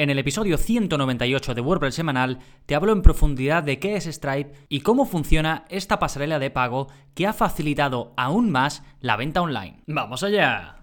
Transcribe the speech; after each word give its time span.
En 0.00 0.08
el 0.08 0.18
episodio 0.18 0.56
198 0.56 1.54
de 1.54 1.60
WordPress 1.60 1.94
semanal 1.94 2.38
te 2.64 2.74
hablo 2.74 2.92
en 2.92 3.02
profundidad 3.02 3.62
de 3.62 3.78
qué 3.78 3.96
es 3.96 4.06
Stripe 4.06 4.54
y 4.70 4.80
cómo 4.80 5.04
funciona 5.04 5.66
esta 5.68 5.98
pasarela 5.98 6.38
de 6.38 6.48
pago 6.48 6.86
que 7.12 7.26
ha 7.26 7.34
facilitado 7.34 8.14
aún 8.16 8.50
más 8.50 8.82
la 9.02 9.18
venta 9.18 9.42
online. 9.42 9.82
¡Vamos 9.86 10.22
allá! 10.22 10.76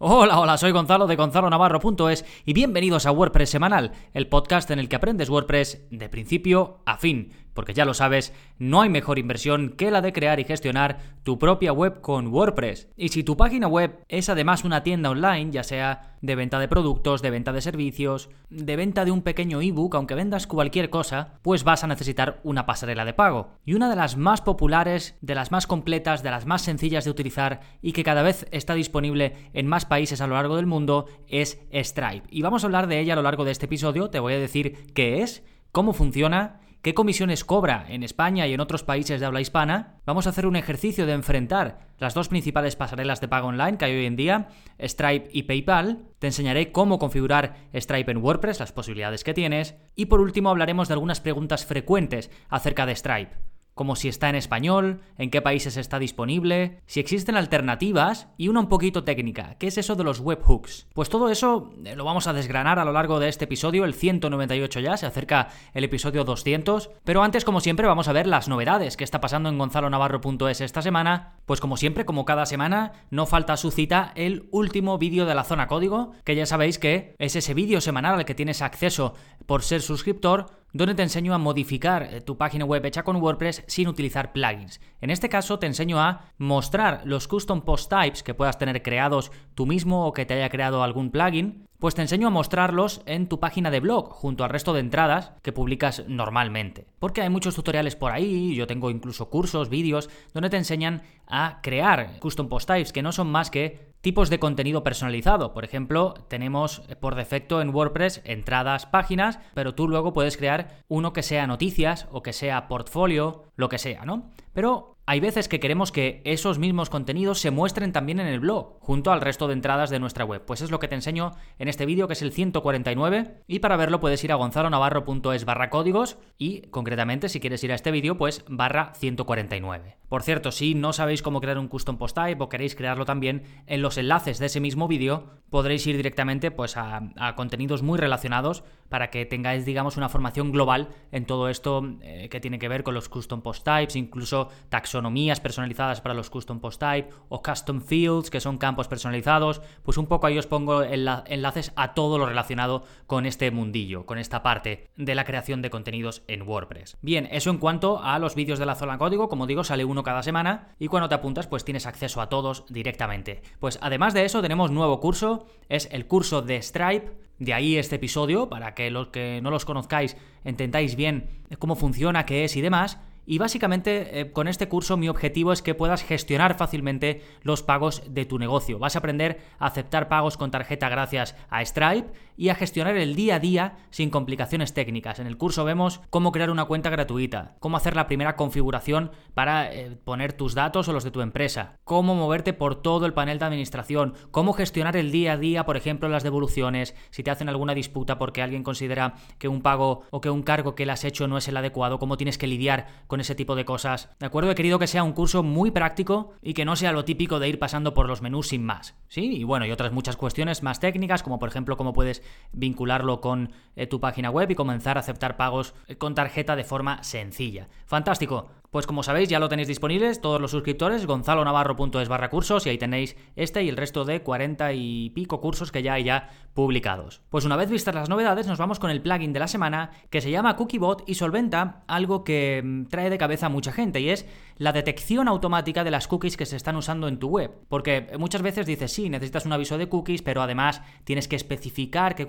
Hola, 0.00 0.40
hola, 0.40 0.58
soy 0.58 0.72
Gonzalo 0.72 1.06
de 1.06 1.14
gonzalonavarro.es 1.14 2.24
y 2.44 2.52
bienvenidos 2.52 3.06
a 3.06 3.12
WordPress 3.12 3.50
Semanal, 3.50 3.92
el 4.12 4.26
podcast 4.26 4.70
en 4.72 4.80
el 4.80 4.88
que 4.88 4.96
aprendes 4.96 5.30
WordPress 5.30 5.86
de 5.92 6.08
principio 6.08 6.82
a 6.84 6.98
fin 6.98 7.43
porque 7.54 7.72
ya 7.72 7.84
lo 7.84 7.94
sabes, 7.94 8.32
no 8.58 8.82
hay 8.82 8.90
mejor 8.90 9.18
inversión 9.18 9.70
que 9.70 9.90
la 9.90 10.02
de 10.02 10.12
crear 10.12 10.40
y 10.40 10.44
gestionar 10.44 10.98
tu 11.22 11.38
propia 11.38 11.72
web 11.72 12.00
con 12.00 12.28
WordPress. 12.28 12.88
Y 12.96 13.08
si 13.08 13.24
tu 13.24 13.36
página 13.36 13.66
web 13.66 13.98
es 14.08 14.28
además 14.28 14.64
una 14.64 14.82
tienda 14.82 15.10
online, 15.10 15.50
ya 15.50 15.62
sea 15.62 16.14
de 16.20 16.34
venta 16.36 16.58
de 16.58 16.68
productos, 16.68 17.22
de 17.22 17.30
venta 17.30 17.52
de 17.52 17.60
servicios, 17.60 18.30
de 18.50 18.76
venta 18.76 19.04
de 19.04 19.10
un 19.10 19.22
pequeño 19.22 19.60
ebook, 19.60 19.94
aunque 19.94 20.14
vendas 20.14 20.46
cualquier 20.46 20.90
cosa, 20.90 21.34
pues 21.42 21.64
vas 21.64 21.84
a 21.84 21.86
necesitar 21.86 22.40
una 22.44 22.66
pasarela 22.66 23.04
de 23.04 23.12
pago. 23.12 23.52
Y 23.64 23.74
una 23.74 23.90
de 23.90 23.96
las 23.96 24.16
más 24.16 24.40
populares, 24.40 25.16
de 25.20 25.34
las 25.34 25.50
más 25.50 25.66
completas, 25.66 26.22
de 26.22 26.30
las 26.30 26.46
más 26.46 26.62
sencillas 26.62 27.04
de 27.04 27.10
utilizar 27.10 27.60
y 27.82 27.92
que 27.92 28.04
cada 28.04 28.22
vez 28.22 28.46
está 28.50 28.74
disponible 28.74 29.50
en 29.52 29.66
más 29.66 29.84
países 29.84 30.20
a 30.20 30.26
lo 30.26 30.34
largo 30.34 30.56
del 30.56 30.66
mundo 30.66 31.06
es 31.28 31.58
Stripe. 31.72 32.26
Y 32.30 32.42
vamos 32.42 32.64
a 32.64 32.66
hablar 32.66 32.86
de 32.86 33.00
ella 33.00 33.12
a 33.12 33.16
lo 33.16 33.22
largo 33.22 33.44
de 33.44 33.52
este 33.52 33.66
episodio, 33.66 34.10
te 34.10 34.20
voy 34.20 34.34
a 34.34 34.38
decir 34.38 34.92
qué 34.94 35.22
es, 35.22 35.44
cómo 35.72 35.92
funciona 35.92 36.60
qué 36.84 36.92
comisiones 36.92 37.46
cobra 37.46 37.86
en 37.88 38.02
España 38.02 38.46
y 38.46 38.52
en 38.52 38.60
otros 38.60 38.84
países 38.84 39.18
de 39.18 39.24
habla 39.24 39.40
hispana, 39.40 40.02
vamos 40.04 40.26
a 40.26 40.30
hacer 40.30 40.46
un 40.46 40.54
ejercicio 40.54 41.06
de 41.06 41.14
enfrentar 41.14 41.88
las 41.98 42.12
dos 42.12 42.28
principales 42.28 42.76
pasarelas 42.76 43.22
de 43.22 43.28
pago 43.28 43.48
online 43.48 43.78
que 43.78 43.86
hay 43.86 43.96
hoy 43.96 44.04
en 44.04 44.16
día, 44.16 44.48
Stripe 44.78 45.30
y 45.32 45.44
PayPal. 45.44 46.04
Te 46.18 46.26
enseñaré 46.26 46.72
cómo 46.72 46.98
configurar 46.98 47.56
Stripe 47.74 48.12
en 48.12 48.18
WordPress, 48.18 48.60
las 48.60 48.72
posibilidades 48.72 49.24
que 49.24 49.32
tienes. 49.32 49.76
Y 49.96 50.06
por 50.06 50.20
último 50.20 50.50
hablaremos 50.50 50.88
de 50.88 50.94
algunas 50.94 51.22
preguntas 51.22 51.64
frecuentes 51.64 52.30
acerca 52.50 52.84
de 52.84 52.94
Stripe 52.94 53.53
como 53.74 53.96
si 53.96 54.08
está 54.08 54.28
en 54.28 54.36
español, 54.36 55.00
en 55.18 55.30
qué 55.30 55.42
países 55.42 55.76
está 55.76 55.98
disponible, 55.98 56.80
si 56.86 57.00
existen 57.00 57.36
alternativas 57.36 58.28
y 58.36 58.48
una 58.48 58.60
un 58.60 58.68
poquito 58.68 59.04
técnica, 59.04 59.56
¿qué 59.58 59.66
es 59.66 59.78
eso 59.78 59.96
de 59.96 60.04
los 60.04 60.20
webhooks? 60.20 60.86
Pues 60.94 61.08
todo 61.08 61.28
eso 61.28 61.72
eh, 61.84 61.96
lo 61.96 62.04
vamos 62.04 62.26
a 62.26 62.32
desgranar 62.32 62.78
a 62.78 62.84
lo 62.84 62.92
largo 62.92 63.18
de 63.18 63.28
este 63.28 63.44
episodio, 63.44 63.84
el 63.84 63.94
198 63.94 64.80
ya, 64.80 64.96
se 64.96 65.06
acerca 65.06 65.48
el 65.72 65.84
episodio 65.84 66.24
200, 66.24 66.90
pero 67.04 67.22
antes 67.22 67.44
como 67.44 67.60
siempre 67.60 67.86
vamos 67.86 68.08
a 68.08 68.12
ver 68.12 68.26
las 68.26 68.48
novedades 68.48 68.96
que 68.96 69.04
está 69.04 69.20
pasando 69.20 69.48
en 69.48 69.58
gonzalonavarro.es 69.58 70.60
esta 70.60 70.82
semana, 70.82 71.34
pues 71.46 71.60
como 71.60 71.76
siempre, 71.76 72.04
como 72.04 72.24
cada 72.24 72.46
semana, 72.46 72.92
no 73.10 73.26
falta 73.26 73.56
su 73.56 73.70
cita 73.70 74.12
el 74.14 74.48
último 74.52 74.98
vídeo 74.98 75.26
de 75.26 75.34
la 75.34 75.44
zona 75.44 75.66
código, 75.66 76.12
que 76.24 76.36
ya 76.36 76.46
sabéis 76.46 76.78
que 76.78 77.16
es 77.18 77.36
ese 77.36 77.54
vídeo 77.54 77.80
semanal 77.80 78.14
al 78.14 78.24
que 78.24 78.34
tienes 78.34 78.62
acceso 78.62 79.14
por 79.46 79.62
ser 79.62 79.82
suscriptor, 79.82 80.63
donde 80.74 80.96
te 80.96 81.02
enseño 81.02 81.32
a 81.32 81.38
modificar 81.38 82.02
eh, 82.02 82.20
tu 82.20 82.36
página 82.36 82.64
web 82.64 82.84
hecha 82.84 83.04
con 83.04 83.16
WordPress 83.16 83.62
sin 83.68 83.88
utilizar 83.88 84.32
plugins. 84.32 84.80
En 85.00 85.10
este 85.10 85.28
caso 85.28 85.58
te 85.58 85.66
enseño 85.66 86.00
a 86.00 86.32
mostrar 86.36 87.02
los 87.04 87.28
custom 87.28 87.62
post 87.62 87.88
types 87.88 88.24
que 88.24 88.34
puedas 88.34 88.58
tener 88.58 88.82
creados 88.82 89.30
tú 89.54 89.66
mismo 89.66 90.06
o 90.06 90.12
que 90.12 90.26
te 90.26 90.34
haya 90.34 90.50
creado 90.50 90.82
algún 90.82 91.10
plugin, 91.10 91.68
pues 91.78 91.94
te 91.94 92.02
enseño 92.02 92.26
a 92.26 92.30
mostrarlos 92.30 93.02
en 93.06 93.28
tu 93.28 93.38
página 93.38 93.70
de 93.70 93.78
blog 93.78 94.10
junto 94.10 94.42
al 94.42 94.50
resto 94.50 94.72
de 94.72 94.80
entradas 94.80 95.32
que 95.42 95.52
publicas 95.52 96.04
normalmente. 96.08 96.86
Porque 96.98 97.22
hay 97.22 97.30
muchos 97.30 97.54
tutoriales 97.54 97.94
por 97.94 98.10
ahí, 98.10 98.54
yo 98.56 98.66
tengo 98.66 98.90
incluso 98.90 99.30
cursos, 99.30 99.68
vídeos, 99.68 100.10
donde 100.32 100.50
te 100.50 100.56
enseñan 100.56 101.02
a 101.28 101.60
crear 101.62 102.18
custom 102.18 102.48
post 102.48 102.66
types 102.66 102.92
que 102.92 103.02
no 103.02 103.12
son 103.12 103.30
más 103.30 103.50
que 103.50 103.93
tipos 104.04 104.28
de 104.28 104.38
contenido 104.38 104.84
personalizado. 104.84 105.54
Por 105.54 105.64
ejemplo, 105.64 106.12
tenemos 106.28 106.82
eh, 106.88 106.94
por 106.94 107.14
defecto 107.14 107.62
en 107.62 107.74
WordPress 107.74 108.20
entradas, 108.24 108.84
páginas, 108.84 109.40
pero 109.54 109.74
tú 109.74 109.88
luego 109.88 110.12
puedes 110.12 110.36
crear 110.36 110.84
uno 110.88 111.14
que 111.14 111.22
sea 111.22 111.46
noticias 111.46 112.06
o 112.12 112.22
que 112.22 112.34
sea 112.34 112.68
portfolio, 112.68 113.44
lo 113.56 113.70
que 113.70 113.78
sea, 113.78 114.04
¿no? 114.04 114.30
Pero 114.52 114.93
hay 115.06 115.20
veces 115.20 115.48
que 115.48 115.60
queremos 115.60 115.92
que 115.92 116.22
esos 116.24 116.58
mismos 116.58 116.88
contenidos 116.88 117.38
se 117.38 117.50
muestren 117.50 117.92
también 117.92 118.20
en 118.20 118.26
el 118.26 118.40
blog, 118.40 118.78
junto 118.80 119.12
al 119.12 119.20
resto 119.20 119.46
de 119.46 119.52
entradas 119.52 119.90
de 119.90 119.98
nuestra 119.98 120.24
web. 120.24 120.42
Pues 120.46 120.62
es 120.62 120.70
lo 120.70 120.78
que 120.78 120.88
te 120.88 120.94
enseño 120.94 121.32
en 121.58 121.68
este 121.68 121.84
vídeo, 121.84 122.06
que 122.06 122.14
es 122.14 122.22
el 122.22 122.32
149, 122.32 123.42
y 123.46 123.58
para 123.58 123.76
verlo 123.76 124.00
puedes 124.00 124.24
ir 124.24 124.32
a 124.32 124.36
gonzalonavarro.es 124.36 125.44
barra 125.44 125.68
códigos 125.68 126.16
y, 126.38 126.62
concretamente, 126.68 127.28
si 127.28 127.38
quieres 127.38 127.62
ir 127.64 127.72
a 127.72 127.74
este 127.74 127.90
vídeo, 127.90 128.16
pues 128.16 128.44
barra 128.48 128.94
149. 128.94 129.98
Por 130.08 130.22
cierto, 130.22 130.52
si 130.52 130.74
no 130.74 130.92
sabéis 130.92 131.22
cómo 131.22 131.40
crear 131.40 131.58
un 131.58 131.68
custom 131.68 131.98
post 131.98 132.16
type 132.16 132.42
o 132.42 132.48
queréis 132.48 132.74
crearlo 132.74 133.04
también, 133.04 133.42
en 133.66 133.82
los 133.82 133.98
enlaces 133.98 134.38
de 134.38 134.46
ese 134.46 134.60
mismo 134.60 134.88
vídeo 134.88 135.28
podréis 135.50 135.86
ir 135.86 135.96
directamente 135.96 136.50
pues, 136.50 136.76
a, 136.76 137.34
contenidos 137.36 137.82
muy 137.82 137.98
relacionados 137.98 138.64
para 138.88 139.10
que 139.10 139.26
tengáis, 139.26 139.64
digamos, 139.64 139.96
una 139.96 140.08
formación 140.08 140.52
global 140.52 140.88
en 141.10 141.26
todo 141.26 141.48
esto 141.48 141.82
eh, 142.02 142.28
que 142.30 142.40
tiene 142.40 142.58
que 142.58 142.68
ver 142.68 142.84
con 142.84 142.94
los 142.94 143.08
custom 143.08 143.42
post 143.42 143.64
types, 143.64 143.96
incluso 143.96 144.48
taxonomía 144.68 144.93
personalizadas 145.40 146.00
para 146.00 146.14
los 146.14 146.30
custom 146.30 146.60
post 146.60 146.80
type 146.80 147.10
o 147.28 147.42
custom 147.42 147.80
fields, 147.80 148.30
que 148.30 148.40
son 148.40 148.58
campos 148.58 148.88
personalizados, 148.88 149.60
pues 149.82 149.98
un 149.98 150.06
poco 150.06 150.26
ahí 150.26 150.38
os 150.38 150.46
pongo 150.46 150.82
enlaces 150.82 151.72
a 151.76 151.94
todo 151.94 152.18
lo 152.18 152.26
relacionado 152.26 152.84
con 153.06 153.26
este 153.26 153.50
mundillo, 153.50 154.06
con 154.06 154.18
esta 154.18 154.42
parte 154.42 154.90
de 154.96 155.14
la 155.14 155.24
creación 155.24 155.62
de 155.62 155.70
contenidos 155.70 156.22
en 156.28 156.42
WordPress. 156.42 156.96
Bien, 157.02 157.28
eso 157.30 157.50
en 157.50 157.58
cuanto 157.58 158.02
a 158.02 158.18
los 158.18 158.34
vídeos 158.34 158.58
de 158.58 158.66
la 158.66 158.74
zona 158.74 158.98
código, 158.98 159.28
como 159.28 159.46
digo, 159.46 159.64
sale 159.64 159.84
uno 159.84 160.02
cada 160.02 160.22
semana 160.22 160.74
y 160.78 160.88
cuando 160.88 161.08
te 161.08 161.14
apuntas 161.14 161.46
pues 161.46 161.64
tienes 161.64 161.86
acceso 161.86 162.20
a 162.20 162.28
todos 162.28 162.64
directamente. 162.68 163.42
Pues 163.58 163.78
además 163.82 164.14
de 164.14 164.24
eso 164.24 164.42
tenemos 164.42 164.70
nuevo 164.70 165.00
curso, 165.00 165.46
es 165.68 165.88
el 165.92 166.06
curso 166.06 166.42
de 166.42 166.60
Stripe, 166.62 167.24
de 167.38 167.52
ahí 167.52 167.76
este 167.76 167.96
episodio, 167.96 168.48
para 168.48 168.74
que 168.74 168.90
los 168.90 169.08
que 169.08 169.40
no 169.42 169.50
los 169.50 169.64
conozcáis 169.64 170.16
entendáis 170.44 170.94
bien 170.94 171.42
cómo 171.58 171.74
funciona, 171.76 172.26
qué 172.26 172.44
es 172.44 172.56
y 172.56 172.60
demás. 172.60 172.98
Y 173.26 173.38
básicamente 173.38 174.20
eh, 174.20 174.32
con 174.32 174.48
este 174.48 174.68
curso 174.68 174.96
mi 174.96 175.08
objetivo 175.08 175.52
es 175.52 175.62
que 175.62 175.74
puedas 175.74 176.02
gestionar 176.02 176.56
fácilmente 176.56 177.22
los 177.42 177.62
pagos 177.62 178.02
de 178.08 178.26
tu 178.26 178.38
negocio. 178.38 178.78
Vas 178.78 178.96
a 178.96 178.98
aprender 178.98 179.40
a 179.58 179.66
aceptar 179.66 180.08
pagos 180.08 180.36
con 180.36 180.50
tarjeta 180.50 180.88
gracias 180.88 181.34
a 181.48 181.64
Stripe 181.64 182.12
y 182.36 182.48
a 182.48 182.54
gestionar 182.54 182.96
el 182.96 183.14
día 183.14 183.36
a 183.36 183.40
día 183.40 183.76
sin 183.90 184.10
complicaciones 184.10 184.74
técnicas. 184.74 185.18
En 185.18 185.26
el 185.26 185.36
curso 185.36 185.64
vemos 185.64 186.00
cómo 186.10 186.32
crear 186.32 186.50
una 186.50 186.64
cuenta 186.64 186.90
gratuita, 186.90 187.56
cómo 187.60 187.76
hacer 187.76 187.96
la 187.96 188.06
primera 188.06 188.36
configuración 188.36 189.10
para 189.34 189.72
eh, 189.72 189.96
poner 190.04 190.32
tus 190.32 190.54
datos 190.54 190.88
o 190.88 190.92
los 190.92 191.04
de 191.04 191.10
tu 191.10 191.20
empresa, 191.20 191.78
cómo 191.84 192.14
moverte 192.14 192.52
por 192.52 192.82
todo 192.82 193.06
el 193.06 193.14
panel 193.14 193.38
de 193.38 193.44
administración, 193.44 194.14
cómo 194.30 194.52
gestionar 194.52 194.96
el 194.96 195.12
día 195.12 195.32
a 195.32 195.36
día, 195.36 195.64
por 195.64 195.76
ejemplo, 195.76 196.08
las 196.08 196.22
devoluciones, 196.22 196.94
si 197.10 197.22
te 197.22 197.30
hacen 197.30 197.48
alguna 197.48 197.74
disputa 197.74 198.18
porque 198.18 198.42
alguien 198.42 198.62
considera 198.62 199.14
que 199.38 199.48
un 199.48 199.62
pago 199.62 200.02
o 200.10 200.20
que 200.20 200.30
un 200.30 200.42
cargo 200.42 200.74
que 200.74 200.86
le 200.86 200.92
has 200.92 201.04
hecho 201.04 201.26
no 201.28 201.38
es 201.38 201.48
el 201.48 201.56
adecuado, 201.56 201.98
cómo 201.98 202.16
tienes 202.16 202.38
que 202.38 202.46
lidiar 202.46 202.86
con 203.06 203.20
ese 203.20 203.34
tipo 203.34 203.54
de 203.54 203.64
cosas. 203.64 204.10
¿De 204.18 204.26
acuerdo? 204.26 204.50
He 204.50 204.54
querido 204.54 204.78
que 204.78 204.86
sea 204.86 205.02
un 205.02 205.12
curso 205.12 205.42
muy 205.42 205.70
práctico 205.70 206.32
y 206.42 206.54
que 206.54 206.64
no 206.64 206.76
sea 206.76 206.92
lo 206.92 207.04
típico 207.04 207.38
de 207.38 207.48
ir 207.48 207.58
pasando 207.58 207.94
por 207.94 208.08
los 208.08 208.22
menús 208.22 208.48
sin 208.48 208.64
más. 208.64 208.94
¿Sí? 209.08 209.36
Y 209.36 209.44
bueno, 209.44 209.66
y 209.66 209.70
otras 209.70 209.92
muchas 209.92 210.16
cuestiones 210.16 210.62
más 210.62 210.80
técnicas, 210.80 211.22
como 211.22 211.38
por 211.38 211.48
ejemplo 211.48 211.76
cómo 211.76 211.92
puedes 211.92 212.22
vincularlo 212.52 213.20
con 213.20 213.50
eh, 213.76 213.86
tu 213.86 214.00
página 214.00 214.30
web 214.30 214.50
y 214.50 214.54
comenzar 214.54 214.96
a 214.96 215.00
aceptar 215.00 215.36
pagos 215.36 215.74
eh, 215.86 215.96
con 215.96 216.14
tarjeta 216.14 216.56
de 216.56 216.64
forma 216.64 217.02
sencilla. 217.02 217.68
Fantástico. 217.86 218.50
Pues 218.74 218.88
como 218.88 219.04
sabéis, 219.04 219.28
ya 219.28 219.38
lo 219.38 219.48
tenéis 219.48 219.68
disponibles 219.68 220.20
todos 220.20 220.40
los 220.40 220.50
suscriptores, 220.50 221.06
gonzalonavarro.es 221.06 222.08
barra 222.08 222.28
cursos 222.28 222.66
y 222.66 222.70
ahí 222.70 222.76
tenéis 222.76 223.16
este 223.36 223.62
y 223.62 223.68
el 223.68 223.76
resto 223.76 224.04
de 224.04 224.22
40 224.22 224.72
y 224.72 225.10
pico 225.10 225.40
cursos 225.40 225.70
que 225.70 225.84
ya 225.84 225.92
hay 225.92 226.02
ya 226.02 226.30
publicados. 226.54 227.22
Pues 227.30 227.44
una 227.44 227.54
vez 227.54 227.70
vistas 227.70 227.94
las 227.94 228.08
novedades, 228.08 228.48
nos 228.48 228.58
vamos 228.58 228.80
con 228.80 228.90
el 228.90 229.00
plugin 229.00 229.32
de 229.32 229.38
la 229.38 229.46
semana 229.46 229.92
que 230.10 230.20
se 230.20 230.32
llama 230.32 230.56
CookieBot 230.56 231.08
y 231.08 231.14
solventa 231.14 231.84
algo 231.86 232.24
que 232.24 232.62
mm, 232.64 232.86
trae 232.86 233.10
de 233.10 233.18
cabeza 233.18 233.46
a 233.46 233.48
mucha 233.48 233.70
gente 233.70 234.00
y 234.00 234.10
es 234.10 234.26
la 234.56 234.72
detección 234.72 235.28
automática 235.28 235.84
de 235.84 235.90
las 235.90 236.08
cookies 236.08 236.36
que 236.36 236.46
se 236.46 236.56
están 236.56 236.76
usando 236.76 237.08
en 237.08 237.18
tu 237.18 237.28
web. 237.28 237.52
Porque 237.68 238.12
muchas 238.18 238.42
veces 238.42 238.66
dices, 238.66 238.92
sí, 238.92 239.08
necesitas 239.08 239.46
un 239.46 239.52
aviso 239.52 239.78
de 239.78 239.88
cookies, 239.88 240.22
pero 240.22 240.42
además 240.42 240.82
tienes 241.04 241.28
que 241.28 241.36
especificar 241.36 242.14
qué, 242.14 242.26